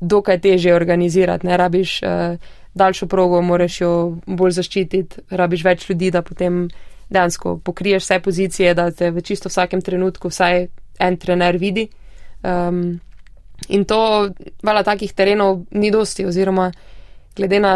dokaj 0.00 0.40
težje 0.44 0.74
organizirati. 0.74 1.46
Ne 1.46 1.56
rabiš 1.56 2.02
uh, 2.02 2.36
daljšo 2.74 3.06
progo, 3.06 3.40
moraš 3.42 3.80
jo 3.80 3.92
bolj 4.26 4.58
zaščititi, 4.58 5.28
rabiš 5.30 5.64
več 5.64 5.88
ljudi, 5.88 6.10
da 6.10 6.22
potem 6.22 6.66
dejansko 7.10 7.58
pokriješ 7.64 8.02
vse 8.08 8.18
pozicije, 8.24 8.74
da 8.74 8.90
te 8.90 9.10
v 9.14 9.22
čisto 9.22 9.48
vsakem 9.48 9.82
trenutku 9.84 10.28
vsaj 10.32 10.66
en 10.98 11.16
trener 11.16 11.56
vidi. 11.60 11.88
Um, 12.42 12.98
in 13.68 13.84
to, 13.88 14.30
vala 14.62 14.82
takih 14.84 15.12
terenov 15.14 15.62
ni 15.70 15.90
dosti, 15.94 16.26
oziroma 16.26 16.72
glede 17.36 17.60
na 17.60 17.74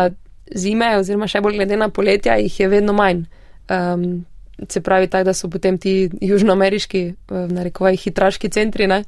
zime, 0.55 0.97
oziroma 0.99 1.29
še 1.29 1.43
bolj 1.45 1.61
glede 1.61 1.77
na 1.77 1.89
poletja, 1.89 2.37
jih 2.41 2.61
je 2.61 2.69
vedno 2.69 2.93
manj. 2.97 3.25
Um, 3.69 4.25
se 4.69 4.81
pravi, 4.81 5.07
tako 5.07 5.25
da 5.25 5.35
so 5.35 5.49
potem 5.49 5.79
ti 5.79 6.11
južnoameriški, 6.21 7.03
eh, 7.09 7.35
v 7.35 7.53
narekovaj, 7.53 7.97
hitraški 7.97 8.49
centri, 8.51 8.87
ne, 8.87 9.05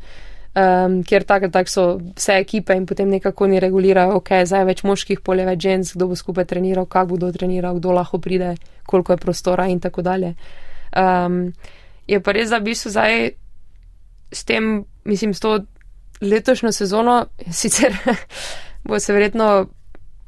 um, 0.54 1.00
kjer 1.02 1.24
tako 1.24 1.48
tak 1.48 1.68
so 1.68 1.98
vse 2.16 2.38
ekipe 2.38 2.74
in 2.76 2.86
potem 2.86 3.10
nekako 3.10 3.46
ni 3.46 3.60
regulirajo, 3.60 4.16
ok, 4.20 4.30
zdaj 4.44 4.64
več 4.64 4.82
moških, 4.86 5.20
polje 5.20 5.46
več 5.46 5.62
žensk, 5.66 5.96
kdo 5.96 6.10
bo 6.10 6.18
skupaj 6.18 6.44
treniral, 6.44 6.86
kako 6.86 7.16
bodo 7.16 7.32
treniral, 7.32 7.78
kdo 7.78 7.92
lahko 7.98 8.18
pride, 8.18 8.54
koliko 8.86 9.12
je 9.12 9.22
prostora 9.24 9.66
in 9.66 9.80
tako 9.80 10.02
dalje. 10.02 10.34
Um, 10.96 11.52
je 12.06 12.20
pa 12.20 12.32
res, 12.32 12.50
da 12.50 12.58
v 12.58 12.70
bistvu 12.70 12.90
zdaj 12.90 13.30
s 14.32 14.44
tem, 14.44 14.84
mislim, 15.04 15.34
s 15.34 15.40
to 15.40 15.58
letošnjo 16.20 16.72
sezono, 16.72 17.26
sicer 17.62 17.94
bo 18.84 18.98
se 18.98 19.12
verjetno 19.12 19.66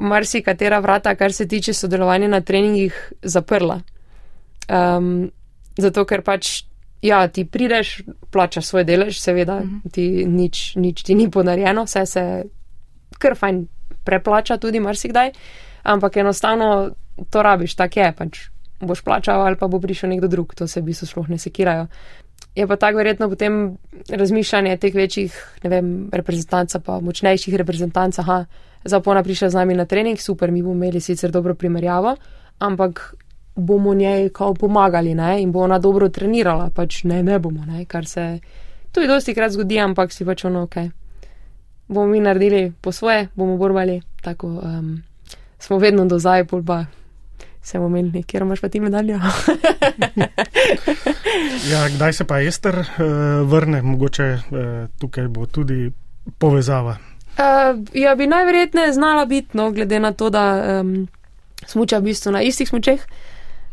marsikatera 0.02 0.80
vrata, 0.82 1.14
kar 1.14 1.32
se 1.32 1.46
tiče 1.48 1.74
sodelovanja 1.74 2.28
na 2.28 2.40
treningih, 2.40 2.96
zaprla. 3.22 3.80
Um, 4.68 5.30
zato, 5.78 6.04
ker 6.08 6.22
pač, 6.26 6.64
ja, 7.02 7.22
ti 7.28 7.44
prideš, 7.44 8.00
plačaš 8.30 8.66
svoj 8.70 8.84
delež, 8.88 9.20
seveda, 9.20 9.60
uh 9.62 9.68
-huh. 9.68 9.92
ti 9.92 10.24
nič, 10.26 10.76
nič 10.76 11.02
ti 11.02 11.14
ni 11.14 11.30
ponarjeno, 11.30 11.84
vse 11.84 12.06
se 12.06 12.44
kar 13.18 13.36
fajn 13.38 13.66
preplača 14.04 14.58
tudi 14.58 14.80
marsikdaj, 14.80 15.30
ampak 15.82 16.16
enostavno 16.16 16.90
to 17.30 17.42
rabiš, 17.42 17.74
tak 17.74 17.96
je, 17.96 18.12
pač 18.18 18.38
boš 18.80 19.02
plačal 19.06 19.42
ali 19.46 19.56
pa 19.56 19.68
bo 19.68 19.80
prišel 19.80 20.10
nekdo 20.10 20.28
drug, 20.28 20.54
to 20.54 20.66
se 20.66 20.80
v 20.80 20.90
bistvu 20.90 21.06
sploh 21.06 21.28
ne 21.28 21.38
sekirajo. 21.38 21.86
Je 22.54 22.66
pa 22.66 22.76
tako 22.76 22.96
verjetno 22.96 23.28
potem 23.28 23.78
razmišljanje 24.08 24.76
teh 24.76 24.94
večjih, 24.94 25.36
ne 25.64 25.70
vem, 25.70 26.08
reprezentanca 26.12 26.80
pa 26.80 27.00
močnejših 27.00 27.54
reprezentanc, 27.54 28.18
aha, 28.18 28.44
Zapona 28.84 29.22
prišla 29.22 29.50
z 29.50 29.54
nami 29.54 29.74
na 29.74 29.84
trening, 29.84 30.18
super, 30.18 30.50
mi 30.50 30.62
bomo 30.62 30.74
imeli 30.74 31.00
sicer 31.00 31.30
dobro 31.30 31.54
primerjavo, 31.54 32.16
ampak 32.58 33.14
bomo 33.56 33.94
njej 33.94 34.28
kao 34.28 34.54
pomagali 34.54 35.14
ne? 35.14 35.42
in 35.42 35.52
bo 35.52 35.60
ona 35.60 35.78
dobro 35.78 36.08
trenirala, 36.08 36.70
pač 36.70 37.04
ne, 37.04 37.22
ne 37.22 37.38
bomo, 37.38 37.64
ne? 37.66 37.84
kar 37.84 38.06
se 38.06 38.38
tudi 38.92 39.06
dosti 39.06 39.34
krat 39.34 39.52
zgodi, 39.52 39.78
ampak 39.78 40.12
si 40.12 40.24
pač 40.24 40.44
ono, 40.44 40.62
ok, 40.62 40.76
bomo 41.88 42.06
mi 42.06 42.20
naredili 42.20 42.72
po 42.80 42.92
svoje, 42.92 43.28
bomo 43.34 43.56
borbali, 43.56 44.02
tako 44.22 44.46
um, 44.46 45.02
smo 45.58 45.78
vedno 45.78 46.06
do 46.06 46.18
zdaj, 46.18 46.44
pa 46.66 46.84
se 47.62 47.78
bomo 47.78 47.88
menili, 47.88 48.22
kjer 48.22 48.42
imaš 48.42 48.60
pa 48.60 48.68
ti 48.68 48.80
medaljo. 48.80 49.20
ja, 51.72 51.88
kdaj 51.94 52.12
se 52.12 52.24
pa 52.24 52.40
Ester 52.40 52.78
uh, 52.78 52.86
vrne, 53.50 53.82
mogoče 53.82 54.32
uh, 54.32 54.40
tukaj 54.98 55.28
bo 55.28 55.46
tudi 55.46 55.92
povezava. 56.38 56.96
Uh, 57.32 57.78
ja, 57.94 58.14
bi 58.14 58.26
najverjetneje 58.26 58.92
znala 58.92 59.24
biti, 59.26 59.56
no, 59.56 59.70
glede 59.72 60.00
na 60.00 60.12
to, 60.12 60.30
da 60.30 60.80
um, 60.80 61.08
smuča 61.66 61.98
v 61.98 62.02
bistvu 62.02 62.32
na 62.32 62.42
istih 62.42 62.68
smučeh. 62.68 63.00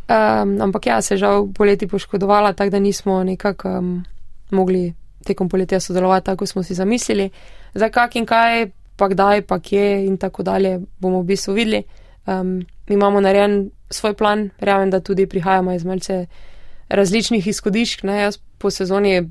Um, 0.10 0.62
ampak 0.62 0.86
ja, 0.86 1.02
se 1.02 1.17
žal 1.17 1.48
poleti 1.54 1.88
poškodovala, 1.88 2.54
tako 2.54 2.69
da 2.69 2.80
nismo 2.80 3.24
nekako 3.24 3.69
um, 3.69 4.06
mogli 4.52 4.93
tekom 5.26 5.50
poletja 5.50 5.80
sodelovati, 5.80 6.26
tako 6.26 6.45
smo 6.45 6.63
si 6.63 6.74
zamislili. 6.74 7.30
Za 7.74 7.89
kak 7.89 8.15
in 8.15 8.26
kaj, 8.26 8.69
pa 8.95 9.08
kdaj, 9.08 9.41
pa 9.41 9.60
kje 9.60 10.06
in 10.06 10.17
tako 10.17 10.43
dalje 10.43 10.80
bomo 11.00 11.22
v 11.22 11.26
bistvu 11.26 11.54
videli. 11.54 11.84
Um, 12.28 12.62
imamo 12.88 13.22
narejen 13.22 13.69
svoj 13.89 14.13
plan, 14.13 14.50
verjamem, 14.60 14.89
da 14.89 15.00
tudi 15.00 15.28
prihajamo 15.28 15.74
iz 15.74 15.86
malce 15.86 16.26
različnih 16.89 17.48
izhodišč. 17.48 18.04
Jaz 18.04 18.38
po 18.58 18.72
sezoni, 18.72 19.30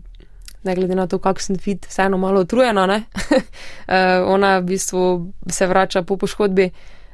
ne 0.64 0.74
glede 0.74 0.94
na 0.94 1.06
to, 1.06 1.18
kak 1.18 1.40
sem 1.40 1.58
fit, 1.58 1.86
vseeno 1.86 2.18
malo 2.18 2.40
utrujena. 2.40 2.84
uh, 2.86 3.42
ona 4.34 4.58
v 4.58 4.64
bistvu 4.64 5.32
se 5.50 5.66
vrača 5.66 6.02
po 6.02 6.16
poškodbi, 6.16 6.70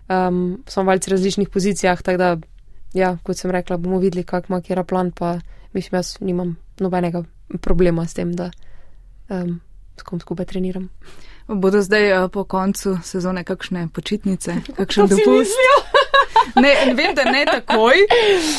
um, 0.09 0.62
smo 0.68 0.83
malce 0.83 1.11
v 1.11 1.16
različnih 1.16 1.48
pozicijah, 1.48 2.02
tako 2.02 2.18
da 2.18 2.37
ja, 2.94 3.16
kot 3.22 3.37
sem 3.37 3.50
rekla, 3.50 3.76
bomo 3.76 3.98
videli, 3.98 4.24
kak 4.24 4.48
ima 4.48 4.61
kera 4.62 4.85
plan, 4.85 5.11
pa 5.11 5.38
mislim, 5.72 5.98
jaz 5.98 6.16
nimam 6.20 6.57
nobenega 6.80 7.24
problema 7.61 8.07
s 8.07 8.14
tem, 8.14 8.33
da 8.33 8.50
um, 9.28 9.61
s 9.96 10.02
kom 10.02 10.20
skupaj 10.20 10.46
treniram. 10.46 10.88
Bodo 11.48 11.83
zdaj 11.83 12.12
uh, 12.12 12.30
po 12.30 12.44
koncu 12.44 12.98
sezone 13.04 13.44
kakšne 13.44 13.88
počitnice, 13.92 14.54
kakšen 14.78 15.09
dopust? 15.09 15.59
Ne, 16.55 16.94
vem, 16.94 17.14
da 17.14 17.25
ne 17.25 17.44
takoj, 17.47 18.01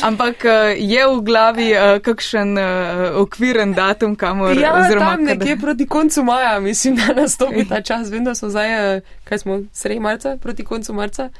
ampak 0.04 0.44
uh, 0.44 0.72
je 0.76 1.06
v 1.06 1.20
glavi 1.24 1.68
uh, 1.72 1.98
kakšen 2.04 2.56
uh, 2.58 3.20
okviren 3.22 3.72
datum, 3.76 4.16
kamor 4.16 4.58
ja, 4.58 4.74
oziroma 4.76 5.16
tam 5.16 5.24
nekje 5.24 5.54
kada... 5.54 5.60
proti 5.66 5.86
koncu 5.86 6.24
maja, 6.24 6.60
mislim, 6.60 6.96
da 6.96 7.14
nastopi 7.20 7.68
ta 7.68 7.80
čas. 7.82 8.10
Vem, 8.10 8.24
da 8.24 8.34
smo 8.34 8.50
zdaj, 8.52 8.96
uh, 8.96 9.14
kaj 9.24 9.38
smo, 9.44 9.60
sredi 9.72 10.00
marca, 10.00 10.36
proti 10.42 10.64
koncu 10.64 10.92
marca. 10.92 11.30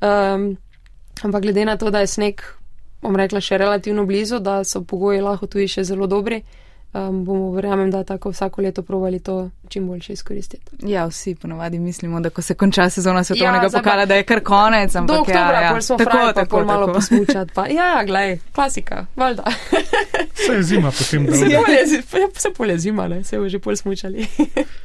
Um, 0.00 0.56
Ampak 1.22 1.42
glede 1.42 1.64
na 1.64 1.76
to, 1.76 1.90
da 1.90 2.00
je 2.00 2.06
sneg, 2.06 2.42
bom 3.02 3.16
rekla, 3.16 3.40
še 3.40 3.58
relativno 3.58 4.04
blizu, 4.06 4.38
da 4.38 4.60
so 4.64 4.82
pogoji 4.84 5.22
lahko 5.24 5.48
tudi 5.48 5.68
še 5.68 5.84
zelo 5.88 6.06
dobri, 6.06 6.42
um, 6.96 7.24
bomo 7.24 7.50
verjamem, 7.50 7.90
da 7.90 8.04
tako 8.04 8.30
vsako 8.30 8.62
leto 8.62 8.82
provali 8.82 9.20
to 9.20 9.50
čim 9.68 9.86
boljše 9.86 10.12
izkoristiti. 10.12 10.70
Ja, 10.82 11.06
vsi 11.06 11.34
ponovadi 11.34 11.78
mislimo, 11.78 12.20
da 12.20 12.30
ko 12.30 12.42
se 12.42 12.54
konča 12.54 12.90
sezona 12.90 13.24
svetovnega 13.24 13.64
ja, 13.64 13.70
pokala, 13.70 14.06
da 14.06 14.14
je 14.14 14.22
kar 14.22 14.40
konec. 14.44 14.94
Ampak 14.94 15.16
do 15.16 15.20
oktobra, 15.20 15.60
ja, 15.60 15.74
ja. 15.74 15.80
smo 15.80 15.96
tako, 15.96 16.10
fraj, 16.10 16.26
tako, 16.26 16.56
tako 16.56 16.64
malo 16.64 16.92
posmučati. 16.94 17.52
Pa, 17.54 17.66
ja, 17.66 18.04
glej, 18.06 18.38
klasika, 18.54 19.06
valjda. 19.16 19.44
Vse 20.38 20.52
je 20.52 20.62
zima 20.62 20.90
potem, 20.90 21.26
da 21.26 21.32
se 21.32 21.44
polje, 21.44 22.28
vse 22.34 22.50
polje 22.56 22.78
zima, 22.78 23.08
ne, 23.08 23.24
se 23.24 23.38
bo 23.38 23.48
že 23.48 23.58
pol 23.58 23.76
smučali. 23.76 24.26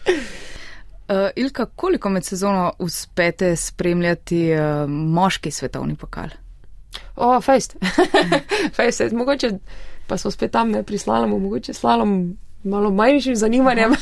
Uh, 0.05 1.29
Ilka, 1.41 1.65
koliko 1.65 2.09
med 2.09 2.25
sezono 2.25 2.73
uspete 2.79 3.55
spremljati 3.55 4.53
uh, 4.53 4.89
moški 4.89 5.51
svetovni 5.51 5.95
pokal? 5.95 6.29
O, 7.15 7.35
oh, 7.35 7.43
fejst. 7.43 7.75
fejst, 8.75 9.11
mogoče 9.11 9.51
pa 10.11 10.17
so 10.19 10.27
spet 10.31 10.51
tam 10.51 10.71
ne 10.75 10.83
prislali, 10.83 11.27
mogoče 11.29 11.73
slalom 11.73 12.37
malo 12.63 12.89
manjšim 12.91 13.35
zanimanjem. 13.35 13.93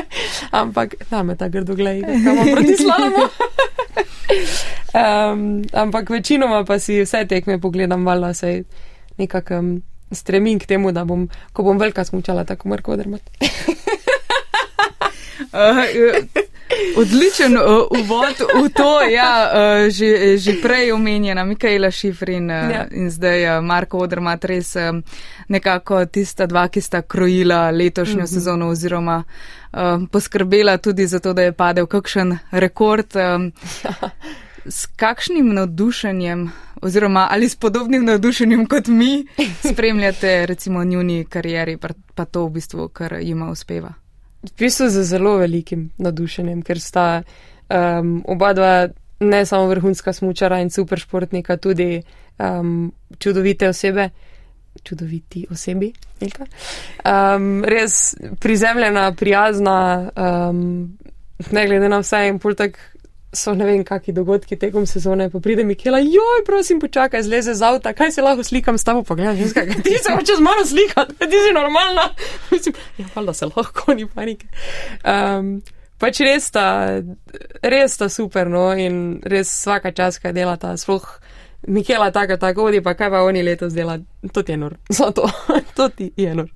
ampak, 0.60 0.94
da 1.10 1.22
me 1.22 1.36
ta 1.36 1.48
grdo 1.48 1.74
gleda, 1.74 2.06
kako 2.24 2.46
proti 2.54 2.76
slalomu. 2.76 3.24
um, 5.00 5.64
ampak 5.72 6.10
večinoma 6.10 6.64
pa 6.64 6.78
si 6.78 7.02
vse 7.02 7.26
tekme 7.28 7.60
pogledam, 7.60 8.06
valjda 8.06 8.34
se 8.34 8.62
nekako 9.18 9.58
um, 9.58 9.82
stremim 10.12 10.58
k 10.58 10.66
temu, 10.66 10.92
da 10.92 11.04
bom, 11.04 11.28
ko 11.52 11.62
bom 11.62 11.78
velika 11.78 12.04
smučala, 12.04 12.44
tako 12.44 12.68
mrko 12.68 12.92
odrmat. 12.92 13.20
uh, 15.52 16.40
Odličen 16.96 17.56
uh, 17.56 17.86
uvod 17.90 18.36
v 18.64 18.68
to, 18.74 19.00
ja, 19.00 19.50
uh, 19.52 19.90
že, 19.90 20.38
že 20.38 20.58
prej 20.62 20.92
omenjena 20.92 21.44
Mikaela 21.44 21.90
Šifrin 21.90 22.50
uh, 22.50 22.70
ja. 22.70 22.86
in 22.90 23.10
zdaj 23.10 23.58
uh, 23.58 23.64
Marko 23.64 23.98
Odrmat, 23.98 24.44
res 24.44 24.76
um, 24.76 25.02
nekako 25.48 26.04
tista 26.06 26.46
dva, 26.46 26.68
ki 26.68 26.80
sta 26.80 27.02
krojila 27.02 27.70
letošnjo 27.70 28.16
mm 28.16 28.26
-hmm. 28.26 28.34
sezono 28.34 28.68
oziroma 28.68 29.24
uh, 29.24 29.78
poskrbela 30.12 30.78
tudi 30.78 31.06
za 31.06 31.18
to, 31.18 31.32
da 31.32 31.42
je 31.42 31.52
padel 31.52 31.86
kakšen 31.86 32.38
rekord. 32.50 33.16
Um, 33.16 33.52
s 34.66 34.86
kakšnim 34.86 35.54
navdušenjem 35.54 36.50
oziroma 36.82 37.28
ali 37.30 37.48
s 37.48 37.56
podobnim 37.56 38.04
navdušenjem 38.04 38.66
kot 38.66 38.86
mi 38.86 39.26
spremljate 39.72 40.46
recimo 40.46 40.84
njuni 40.84 41.24
karieri, 41.24 41.76
pa, 41.76 41.88
pa 42.14 42.24
to 42.24 42.44
v 42.46 42.50
bistvu, 42.50 42.88
kar 42.88 43.16
jima 43.20 43.50
uspeva? 43.50 43.92
V 44.42 44.52
bistvu 44.58 44.88
z 44.88 45.04
zelo 45.04 45.36
velikim 45.36 45.90
nadušenjem, 45.98 46.62
ker 46.62 46.80
sta 46.80 47.22
um, 47.68 48.20
oba 48.24 48.52
dva 48.52 48.88
ne 49.20 49.46
samo 49.46 49.68
vrhunska 49.68 50.12
smučara 50.12 50.60
in 50.60 50.70
super 50.70 50.98
športnika, 50.98 51.56
tudi 51.56 52.02
um, 52.38 52.92
čudovite 53.18 53.68
osebe. 53.68 54.10
Čudoviti 54.86 55.42
osebi, 55.50 55.90
um, 56.22 57.64
res 57.66 58.14
prizemljena, 58.40 59.12
prijazna, 59.12 60.10
um, 60.14 60.60
ne 61.50 61.66
glede 61.66 61.88
na 61.88 61.98
vse, 62.00 62.20
in 62.30 62.38
pol 62.38 62.54
tak 62.54 62.78
so 63.32 63.54
ne 63.54 63.66
vem, 63.66 63.82
kakšni 63.86 64.14
dogodki 64.14 64.58
tekom 64.58 64.86
sezone, 64.86 65.28
pa 65.30 65.40
pride 65.40 65.64
Mikela, 65.64 66.00
joj, 66.02 66.44
prosim, 66.46 66.80
počakaj, 66.80 67.22
zleze 67.22 67.54
z 67.54 67.62
avta, 67.62 67.92
kaj 67.94 68.12
se 68.12 68.22
lahko 68.22 68.42
slikam 68.44 68.78
s 68.78 68.84
tabo, 68.84 69.02
pogledaj, 69.06 69.36
ženska, 69.36 69.64
ti 69.84 69.98
se 70.02 70.14
hočeš 70.14 70.36
z 70.36 70.40
mano 70.40 70.64
slikati, 70.66 71.14
ti 71.30 71.42
si 71.46 71.52
normalna. 71.54 72.08
Mislim, 72.52 72.74
ja, 72.98 73.06
valjda 73.14 73.34
se 73.34 73.46
lahko, 73.56 73.94
ni 73.94 74.06
panike. 74.06 74.48
Um, 75.04 75.60
pač 75.98 76.22
res 76.26 76.50
sta, 76.50 76.66
res 77.62 77.94
sta 77.94 78.08
super, 78.08 78.50
no, 78.50 78.72
in 78.74 79.20
res 79.22 79.52
vsaka 79.60 79.94
čas, 79.94 80.18
kaj 80.18 80.34
dela 80.34 80.56
ta, 80.58 80.74
sploh 80.76 81.06
Mikela 81.68 82.10
tako, 82.10 82.36
tako 82.40 82.62
vodi, 82.66 82.80
pa 82.82 82.94
kaj 82.96 83.10
pa 83.12 83.22
oni 83.22 83.42
letos 83.44 83.74
dela, 83.76 83.98
to 84.32 84.42
ti 84.42 84.52
je 84.52 84.58
nor, 84.58 84.78
zato, 84.98 85.30
to 85.76 85.88
ti 85.88 86.10
je 86.16 86.34
nor. 86.34 86.50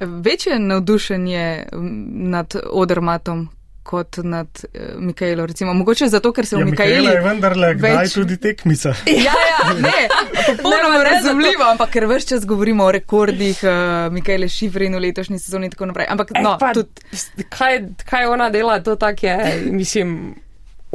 Večje 0.00 0.58
navdušenje 0.58 1.66
nad 2.12 2.56
odrmatom, 2.70 3.48
kot 3.86 4.18
nad 4.22 4.48
uh, 4.64 5.00
Mikaelo. 5.02 5.46
Recimo. 5.46 5.74
Mogoče 5.74 6.08
zato, 6.10 6.32
ker 6.32 6.46
se 6.46 6.56
v 6.56 6.64
ja, 6.64 6.70
Mikaelu. 6.70 7.10
Je 7.14 7.20
vendarle, 7.24 7.72
več... 7.74 7.82
kdaj 7.82 8.12
tudi 8.14 8.38
tekmica. 8.42 8.94
ja, 9.26 9.36
ja, 9.50 9.74
ne, 9.80 10.06
popolnoma 10.48 11.02
razumljivo, 11.06 11.68
ampak 11.72 11.94
ker 11.94 12.08
več 12.10 12.28
čas 12.32 12.46
govorimo 12.48 12.88
o 12.88 12.94
rekordih 12.96 13.62
uh, 13.66 14.08
Mikaele 14.14 14.50
Šifrin 14.52 14.98
v 14.98 15.04
letošnji 15.08 15.38
sezoni 15.42 15.70
in 15.70 15.76
tako 15.76 15.90
naprej. 15.92 16.10
Ampak, 16.16 16.34
e, 16.34 16.42
no, 16.42 16.56
pa, 16.60 16.72
tudi... 16.76 17.46
kaj, 17.52 17.78
kaj 18.08 18.26
ona 18.32 18.50
dela, 18.54 18.80
to 18.84 18.98
tak 19.00 19.22
je, 19.26 19.38
mislim. 19.70 20.34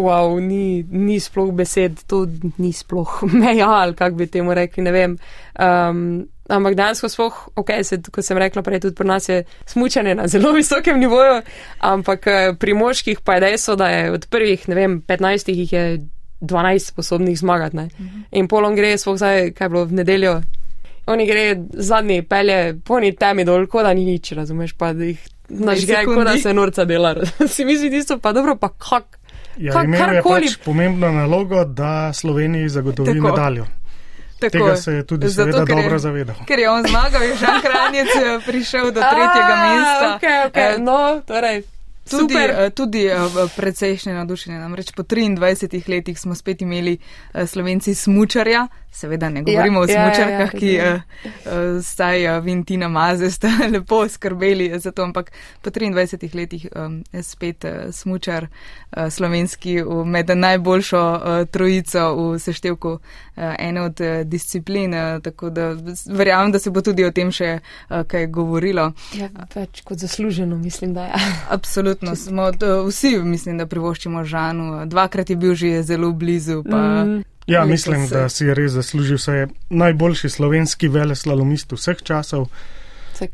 Wow, 0.01 0.39
ni, 0.39 0.81
ni 0.87 1.19
sploh 1.19 1.51
besed, 1.53 1.99
to 2.09 2.23
ni 2.57 2.71
sploh 2.73 3.21
meja, 3.41 3.69
ali 3.83 3.95
kako 3.95 4.21
bi 4.23 4.27
temu 4.31 4.55
rekli, 4.57 4.83
ne 4.87 4.93
vem. 4.95 5.17
Um, 5.59 6.05
ampak 6.51 6.75
dejansko 6.77 7.09
spoh, 7.09 7.41
ok, 7.55 7.73
se, 7.87 7.99
kot 8.11 8.25
sem 8.25 8.39
rekla 8.39 8.63
prej, 8.65 8.83
tudi 8.85 8.95
pri 8.97 9.07
nas 9.07 9.29
je 9.29 9.41
smučanje 9.71 10.15
na 10.19 10.27
zelo 10.27 10.51
visokem 10.55 10.99
nivoju, 10.99 11.41
ampak 11.79 12.27
eh, 12.27 12.53
pri 12.59 12.75
moških 12.77 13.21
pa 13.25 13.37
je 13.37 13.45
dejstvo, 13.47 13.75
da 13.79 13.89
je 13.89 14.11
od 14.11 14.27
prvih, 14.29 14.67
ne 14.69 14.75
vem, 14.75 15.01
15 15.07 15.53
jih 15.53 15.73
je 15.73 15.85
12 16.41 16.93
sposobnih 16.93 17.37
zmagati. 17.39 17.75
Ne? 17.75 17.89
Mhm. 17.99 18.23
In 18.31 18.47
polom 18.47 18.75
gre, 18.75 18.97
spoh 18.97 19.17
zdaj, 19.17 19.51
kaj 19.57 19.65
je 19.65 19.69
bilo 19.69 19.85
v 19.85 20.01
nedeljo, 20.01 20.41
oni 21.05 21.25
gre 21.27 21.45
zadnji 21.73 22.21
pelje, 22.21 22.59
poni 22.85 23.15
temi 23.15 23.45
dol, 23.45 23.67
kot 23.67 23.85
da 23.85 23.93
ni 23.93 24.05
nič, 24.05 24.33
razumeš, 24.37 24.73
pa 24.77 24.93
da 24.93 25.09
jih 25.09 25.21
nažge, 25.49 26.03
kot 26.05 26.25
da 26.27 26.37
se 26.37 26.53
norca 26.53 26.85
dela. 26.85 27.15
si 27.53 27.65
misli 27.65 27.89
tisto, 27.89 28.19
pa 28.19 28.33
dobro, 28.33 28.55
pa 28.55 28.69
kak. 28.69 29.17
Ja, 29.59 29.73
Kar, 29.75 29.85
karkoli. 29.91 30.47
Pač 30.47 30.61
pomembno 30.63 31.11
nalogo, 31.11 31.65
da 31.65 32.13
Sloveniji 32.13 32.69
zagotovi 32.69 33.17
Tako. 33.17 33.27
medaljo. 33.27 33.65
Tako, 34.41 34.65
Tega 34.65 34.75
se 34.75 34.93
je 34.93 35.05
tudi 35.05 35.27
zato, 35.27 35.65
dobro 35.65 35.95
je, 35.95 35.99
zavedal. 35.99 36.35
Ker 36.47 36.59
je 36.59 36.69
on 36.69 36.83
zmagal, 36.87 37.23
je 37.23 37.35
Žan 37.35 37.61
Kranjec 37.61 38.07
eh, 38.07 38.39
prišel 38.45 38.85
do 38.91 39.01
tretjega 39.13 39.55
mesta. 39.65 40.19
Okay, 40.21 40.49
okay. 40.49 40.81
No, 40.81 41.21
torej. 41.25 41.63
Tudi, 42.09 42.33
eh, 42.33 42.69
tudi 42.69 43.05
eh, 43.05 43.17
precejšnje 43.55 44.13
nadušenje. 44.13 44.57
Namreč 44.57 44.91
po 44.97 45.03
23 45.03 45.89
letih 45.89 46.19
smo 46.19 46.35
spet 46.35 46.61
imeli 46.61 46.97
Slovenci 47.45 47.95
smučarja, 47.95 48.67
Seveda 48.93 49.29
ne 49.29 49.43
govorimo 49.43 49.79
ja, 49.79 49.83
o 49.83 49.87
smočarkah, 49.87 50.29
ja, 50.31 50.39
ja, 50.39 50.47
ki 50.47 50.79
uh, 50.79 51.83
staj 51.83 52.37
uh, 52.37 52.43
Vintina 52.43 52.87
Maze 52.87 53.31
sta 53.31 53.47
lepo 53.73 54.07
skrbeli 54.07 54.79
za 54.79 54.91
to, 54.91 55.03
ampak 55.03 55.31
po 55.61 55.69
23 55.69 56.35
letih 56.35 56.67
um, 56.75 57.03
je 57.11 57.23
spet 57.23 57.65
uh, 57.65 57.71
smočar 57.91 58.47
uh, 58.97 59.09
slovenski 59.09 59.83
med 60.05 60.29
najboljšo 60.37 60.99
uh, 60.99 61.47
trojico 61.47 62.15
v 62.15 62.39
seštevku 62.39 62.89
uh, 62.89 62.99
ene 63.59 63.81
od 63.81 64.01
uh, 64.01 64.07
disciplin, 64.23 64.93
uh, 64.93 65.21
tako 65.21 65.49
da 65.49 65.75
verjamem, 66.09 66.51
da 66.51 66.59
se 66.59 66.69
bo 66.69 66.81
tudi 66.81 67.05
o 67.05 67.11
tem 67.11 67.31
še 67.31 67.59
uh, 67.59 68.03
kaj 68.07 68.27
govorilo. 68.27 68.91
Ja, 69.15 69.29
več 69.55 69.81
kot 69.87 69.97
zasluženo, 69.97 70.57
mislim, 70.57 70.93
da. 70.93 71.07
Ja. 71.13 71.19
Absolutno, 71.57 72.15
smo 72.15 72.51
uh, 72.51 72.87
vsi, 72.87 73.17
mislim, 73.23 73.57
da 73.57 73.65
privoščimo 73.65 74.23
Žanu. 74.23 74.85
Dvakrat 74.85 75.29
je 75.29 75.35
bil 75.35 75.55
že 75.55 75.83
zelo 75.83 76.11
blizu. 76.11 76.63
Pa, 76.63 77.05
mm. 77.05 77.30
Ja, 77.51 77.65
mislim, 77.65 78.07
da 78.07 78.29
si 78.29 78.45
je 78.45 78.55
res 78.55 78.71
zaslužil, 78.71 79.17
da 79.25 79.33
je 79.33 79.47
najboljši 79.69 80.29
slovenski 80.29 80.87
veleslalomist 80.87 81.71
vseh 81.71 82.03
časov. 82.03 82.47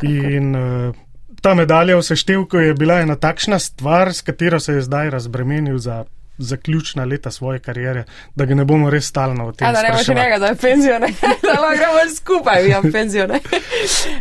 In 0.04 0.56
uh, 0.56 0.96
ta 1.42 1.54
medalja 1.54 1.98
v 1.98 2.04
seštevku 2.04 2.58
je 2.58 2.74
bila 2.74 3.00
ena 3.06 3.16
takšna 3.16 3.60
stvar, 3.60 4.14
s 4.14 4.22
katero 4.22 4.60
se 4.60 4.74
je 4.74 4.82
zdaj 4.82 5.10
razbremenil 5.10 5.78
za 5.78 6.04
zaključna 6.38 7.06
leta 7.06 7.32
svoje 7.32 7.60
kariere, 7.60 8.04
da 8.36 8.46
ga 8.46 8.56
ne 8.56 8.66
bomo 8.66 8.90
res 8.90 9.08
stalno 9.08 9.48
v 9.48 9.56
tem. 9.56 9.68
Ja, 9.68 9.74
da 9.74 9.82
ne 9.82 9.92
boš 9.92 10.08
njega, 10.08 10.40
da 10.40 10.48
je 10.48 10.56
penzion, 10.56 11.02
da 11.48 11.60
lahko 11.62 11.78
gremo 11.78 12.16
skupaj, 12.16 12.68
ja, 12.68 12.82
penzion. 12.92 13.32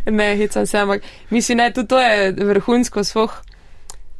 ne, 0.06 0.36
hecam 0.36 0.66
se, 0.66 0.78
ampak 0.78 1.02
mislim, 1.30 1.58
ne, 1.58 1.72
tudi 1.72 1.88
to 1.88 2.00
je 2.00 2.32
vrhunsko 2.32 3.04
svoh 3.04 3.42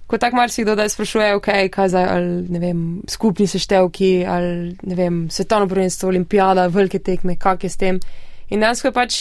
ko 0.06 0.18
tako 0.18 0.36
marsikdo 0.36 0.74
da 0.74 0.88
sprašuje, 0.88 1.34
ok, 1.34 1.48
kaj 1.70 1.88
zdaj, 1.88 2.06
ali 2.10 2.46
ne 2.48 2.58
vem, 2.58 3.02
skupni 3.08 3.46
seštevki, 3.46 4.24
ali 4.28 4.76
ne 4.82 4.94
vem, 4.94 5.26
svetovno 5.30 5.68
prvenstvo, 5.68 6.08
olimpijada, 6.08 6.66
velike 6.66 6.98
tekme, 6.98 7.36
kak 7.36 7.64
je 7.64 7.70
s 7.70 7.76
tem. 7.76 8.00
In 8.48 8.60
dejansko 8.60 8.88
je 8.88 8.92
pač, 8.92 9.18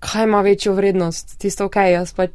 kaj 0.00 0.24
ima 0.24 0.40
večjo 0.40 0.72
vrednost, 0.72 1.38
tisto 1.38 1.66
ok, 1.66 1.76
jaz 1.76 2.14
pa, 2.14 2.26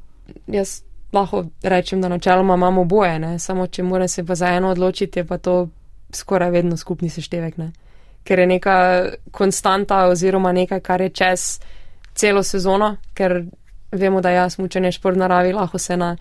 jaz 0.48 0.82
lahko 1.14 1.46
rečem, 1.64 2.02
da 2.02 2.10
načeloma 2.10 2.56
imamo 2.56 2.84
boje, 2.86 3.20
ne, 3.20 3.40
samo 3.40 3.68
če 3.68 3.84
moram 3.84 4.08
se 4.08 4.26
pa 4.26 4.36
za 4.36 4.54
eno 4.54 4.70
odločiti, 4.70 5.20
je 5.20 5.26
pa 5.28 5.38
to 5.38 5.68
skoraj 6.14 6.52
vedno 6.52 6.78
skupni 6.78 7.10
seštevek, 7.10 7.58
ne. 7.58 7.72
Ker 8.24 8.40
je 8.40 8.48
neka 8.48 8.76
konstanta 9.32 10.06
oziroma 10.08 10.52
nekaj, 10.52 10.80
kar 10.80 11.02
je 11.02 11.10
čez 11.10 11.60
celo 12.14 12.44
sezono, 12.44 12.96
ker 13.14 13.42
vemo, 13.92 14.22
da 14.22 14.30
jaz 14.30 14.60
mučenje 14.60 14.92
šport 14.92 15.18
naravi 15.18 15.54
lahko 15.54 15.78
se 15.78 15.98
na 15.98 16.16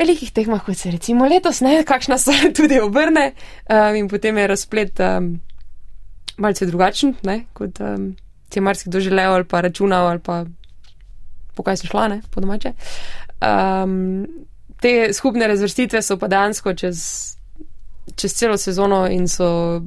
velikih 0.00 0.32
tekmah, 0.32 0.62
kot 0.64 0.78
se 0.78 0.90
recimo 0.90 1.28
letos, 1.28 1.60
ne, 1.64 1.82
kakšna 1.86 2.18
se 2.18 2.32
tudi 2.58 2.80
obrne 2.80 3.32
um, 3.68 3.94
in 3.96 4.08
potem 4.08 4.38
je 4.38 4.46
razplet 4.50 5.00
um, 5.04 5.32
malce 6.40 6.66
drugačen, 6.66 7.14
ne, 7.28 7.44
kot 7.56 7.80
um, 7.84 8.14
si 8.50 8.58
je 8.58 8.64
marsikdo 8.64 9.00
želel 9.00 9.34
ali 9.34 9.44
pa 9.44 9.60
računal 9.60 10.08
ali 10.08 10.20
pa 10.24 10.44
pokaj 11.54 11.76
so 11.76 11.90
šla, 11.90 12.08
ne, 12.08 12.20
po 12.30 12.40
domače. 12.40 12.72
Um, 13.40 14.26
te 14.80 15.12
skupne 15.12 15.48
razvrstitve 15.48 16.02
so 16.02 16.16
pa 16.18 16.28
dejansko 16.28 16.74
čez, 16.74 17.00
čez 18.16 18.34
celo 18.34 18.56
sezono 18.56 19.06
in 19.08 19.28
so, 19.28 19.82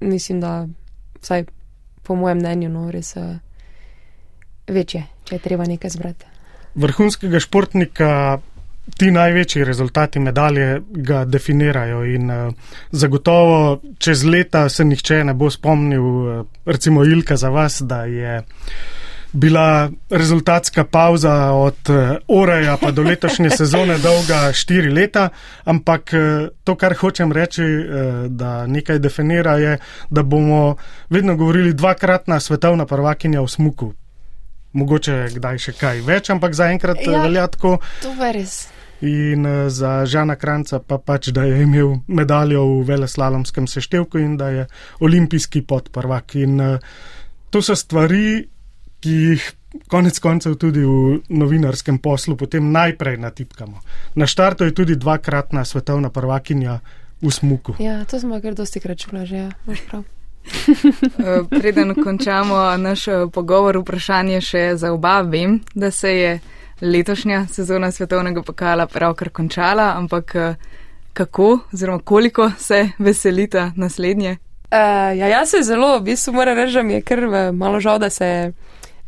mislim, 0.00 0.40
da 0.40 0.66
vsaj 1.22 1.44
po 2.02 2.14
mojem 2.14 2.38
mnenju, 2.38 2.68
no, 2.68 2.90
res 2.90 3.14
uh, 3.16 3.36
večje, 4.66 5.06
če 5.24 5.38
je 5.38 5.44
treba 5.44 5.64
nekaj 5.64 5.90
zbrati. 5.90 6.26
Vrhunskega 6.74 7.40
športnika 7.40 8.10
ti 8.98 9.10
največji 9.10 9.64
rezultati 9.64 10.20
medalje 10.20 10.80
ga 10.88 11.24
definirajo 11.24 12.04
in 12.04 12.30
uh, 12.30 12.54
zagotovo 12.90 13.80
čez 13.98 14.24
leta 14.24 14.68
se 14.68 14.84
nihče 14.84 15.24
ne 15.24 15.34
bo 15.34 15.50
spomnil, 15.50 16.02
uh, 16.02 16.46
recimo 16.66 17.04
Ilka 17.04 17.36
za 17.36 17.48
vas, 17.48 17.82
da 17.82 18.04
je 18.04 18.42
bila 19.32 19.90
rezultatska 20.10 20.84
pauza 20.84 21.34
od 21.50 21.76
uh, 21.88 21.96
Oreja 22.28 22.76
pa 22.76 22.90
do 22.90 23.02
letošnje 23.02 23.50
sezone 23.58 23.98
dolga 23.98 24.52
štiri 24.52 24.90
leta, 24.90 25.28
ampak 25.64 26.10
uh, 26.12 26.48
to, 26.64 26.76
kar 26.76 26.94
hočem 26.94 27.32
reči, 27.32 27.64
uh, 27.64 28.26
da 28.28 28.66
nekaj 28.66 28.98
definira, 28.98 29.56
je, 29.56 29.78
da 30.10 30.22
bomo 30.22 30.76
vedno 31.10 31.36
govorili 31.36 31.72
dvakratna 31.72 32.40
svetovna 32.40 32.86
prvakinja 32.86 33.40
v 33.40 33.48
smuku. 33.48 33.92
Mogoče 34.72 35.28
kdaj 35.34 35.58
še 35.58 35.72
kaj 35.78 36.00
več, 36.06 36.30
ampak 36.30 36.54
zaenkrat 36.54 37.02
ja, 37.06 37.22
velja 37.22 37.46
tako. 37.46 37.78
To 38.02 38.14
je 38.18 38.32
res 38.32 38.73
in 39.00 39.46
uh, 39.46 39.68
za 39.68 40.06
Žana 40.06 40.36
Kranca 40.36 40.78
pa 40.78 40.98
pač, 40.98 41.28
da 41.34 41.44
je 41.44 41.62
imel 41.62 41.96
medaljo 42.06 42.64
v 42.64 42.84
veleslalomskem 42.92 43.66
seštevku 43.66 44.18
in 44.18 44.36
da 44.36 44.48
je 44.48 44.66
olimpijski 45.00 45.62
podprvak. 45.62 46.34
In 46.34 46.60
uh, 46.60 46.78
to 47.50 47.62
so 47.62 47.76
stvari, 47.76 48.46
ki 49.00 49.10
jih 49.10 49.52
konec 49.88 50.18
koncev 50.18 50.54
tudi 50.54 50.80
v 50.80 51.20
novinarskem 51.28 51.98
poslu 51.98 52.36
potem 52.36 52.72
najprej 52.72 53.18
natipkamo. 53.18 53.80
Na 54.14 54.26
štartu 54.26 54.64
je 54.64 54.74
tudi 54.74 54.96
dvakratna 54.96 55.64
svetovna 55.64 56.10
prvakinja 56.10 56.80
v 57.22 57.30
smuku. 57.30 57.74
Ja, 57.78 58.04
to 58.04 58.20
smo 58.20 58.40
kar 58.40 58.54
dosti 58.54 58.80
krat 58.80 58.98
čuli, 58.98 59.26
že, 59.26 59.36
ja, 59.36 59.50
imaš 59.66 59.82
prav. 59.90 60.04
Eh, 61.24 61.40
preden 61.48 61.94
končamo 62.04 62.76
naš 62.76 63.06
pogovor, 63.32 63.78
vprašanje 63.80 64.40
še 64.44 64.62
za 64.76 64.92
oba. 64.92 65.22
Vem, 65.22 65.60
da 65.74 65.90
se 65.90 66.10
je 66.12 66.32
letošnja 66.84 67.46
sezona 67.46 67.90
svetovnega 67.90 68.42
pokala 68.42 68.86
pravkar 68.86 69.30
končala, 69.30 69.92
ampak 69.96 70.34
eh, 70.34 70.54
kako 71.12 71.58
oziroma 71.72 71.98
koliko 71.98 72.50
se 72.58 72.88
veselite 72.98 73.70
naslednje? 73.76 74.30
Uh, 74.30 75.18
ja, 75.18 75.28
jaz 75.28 75.50
se 75.50 75.62
zelo, 75.62 75.98
v 75.98 76.02
bistvu 76.02 76.32
moram 76.32 76.56
reči, 76.56 76.74
da 76.74 76.82
mi 76.82 76.92
je 76.92 77.02
kar 77.02 77.18
eh, 77.18 77.52
malo 77.52 77.80
žal, 77.80 77.98
da 77.98 78.10
se 78.10 78.26
je 78.26 78.52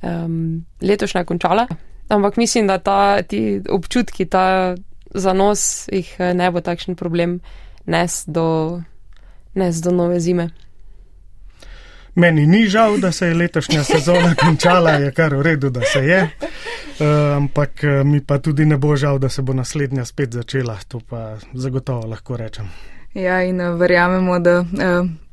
um, 0.02 0.64
letošnja 0.82 1.24
končala. 1.24 1.66
Ampak 2.08 2.36
mislim, 2.36 2.66
da 2.66 2.78
ta, 2.78 3.22
ti 3.22 3.62
občutki, 3.70 4.26
ta 4.26 4.74
zanos 5.14 5.88
jih 5.92 6.16
ne 6.34 6.50
bo 6.50 6.60
takšen 6.60 6.94
problem 6.94 7.40
nes 7.86 8.24
do, 8.26 8.80
nes 9.54 9.76
do 9.82 9.90
nove 9.90 10.20
zime. 10.20 10.50
Meni 12.16 12.46
ni 12.46 12.66
žal, 12.66 12.96
da 12.98 13.12
se 13.12 13.26
je 13.26 13.34
letošnja 13.34 13.84
sezona 13.84 14.34
končala, 14.44 14.90
je 14.90 15.12
kar 15.12 15.34
v 15.34 15.42
redu, 15.42 15.70
da 15.70 15.80
se 15.84 15.98
je. 15.98 16.22
Uh, 16.22 17.06
ampak 17.36 17.84
eh, 17.84 18.04
mi 18.04 18.20
pa 18.24 18.38
tudi 18.38 18.64
ne 18.64 18.76
bo 18.76 18.96
žal, 18.96 19.18
da 19.18 19.28
se 19.28 19.42
bo 19.42 19.52
naslednja 19.52 20.04
spet 20.04 20.32
začela, 20.32 20.78
to 20.88 21.00
pa 21.00 21.36
zagotovo 21.52 22.06
lahko 22.06 22.36
rečem. 22.36 22.70
Ja, 23.14 23.42
in 23.42 23.60
eh, 23.60 23.70
verjamemo, 23.70 24.38
da 24.38 24.64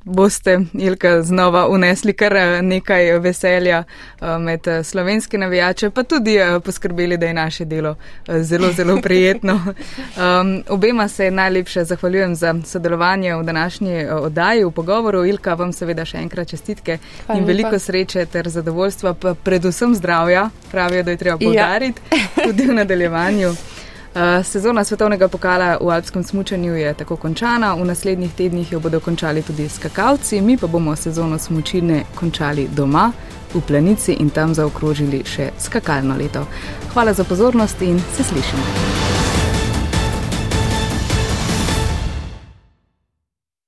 boste, 0.03 0.59
Ilka, 0.73 1.21
znova 1.21 1.67
unesli 1.67 2.13
kar 2.13 2.35
eh, 2.35 2.61
nekaj 2.61 3.19
veselja 3.19 3.83
eh, 3.83 4.37
med 4.39 4.67
eh, 4.67 4.83
slovenske 4.83 5.37
navijače, 5.37 5.89
pa 5.89 6.03
tudi 6.03 6.37
poskrbeli, 6.65 7.17
da 7.17 7.25
je 7.25 7.33
naše 7.33 7.65
delo 7.65 7.95
zelo, 8.27 8.71
zelo 8.71 9.01
prijetno. 9.01 9.59
Um, 10.13 10.63
obema 10.69 11.07
se 11.07 11.31
najlepše 11.31 11.83
zahvaljujem 11.83 12.35
za 12.35 12.55
sodelovanje 12.65 13.35
v 13.35 13.43
današnji 13.43 14.05
oddaji, 14.05 14.63
v 14.63 14.71
pogovoru. 14.71 15.25
Ilka, 15.25 15.53
vam 15.53 15.73
seveda 15.73 16.05
še 16.05 16.17
enkrat 16.17 16.47
čestitke 16.47 16.97
Hvala 17.25 17.39
in 17.39 17.45
veliko 17.45 17.69
pa. 17.69 17.79
sreče 17.79 18.25
ter 18.25 18.49
zadovoljstva, 18.49 19.13
pa 19.13 19.33
predvsem 19.33 19.95
zdravja, 19.95 20.49
pravijo, 20.71 21.03
da 21.03 21.11
je 21.11 21.17
treba 21.17 21.37
podariti 21.37 22.01
ja. 22.11 22.45
tudi 22.45 22.65
v 22.67 22.73
nadaljevanju. 22.73 23.55
Eh, 24.15 24.43
sezona 24.43 24.83
svetovnega 24.83 25.27
pokala 25.27 25.77
v 25.81 25.89
alpskem 25.89 26.23
smučanju 26.23 26.75
je 26.75 26.93
tako 26.93 27.15
končana, 27.15 27.73
v 27.73 27.85
naslednjih 27.85 28.33
tednih 28.33 28.71
jo 28.71 28.79
bodo 28.79 28.99
končali 28.99 29.41
tudi 29.41 29.69
skakalci, 29.69 30.41
mi 30.41 30.57
pa 30.57 30.67
bomo 30.67 30.95
sezono 30.95 31.39
smučine 31.39 32.03
končali 32.15 32.67
doma, 32.71 33.11
v 33.53 33.61
planici 33.61 34.13
in 34.13 34.29
tam 34.29 34.53
zaokrožili 34.53 35.23
še 35.25 35.49
skakalno 35.59 36.17
leto. 36.17 36.45
Hvala 36.93 37.13
za 37.13 37.23
pozornost 37.23 37.81
in 37.81 38.01
se 38.17 38.23
slišimo. 38.23 39.22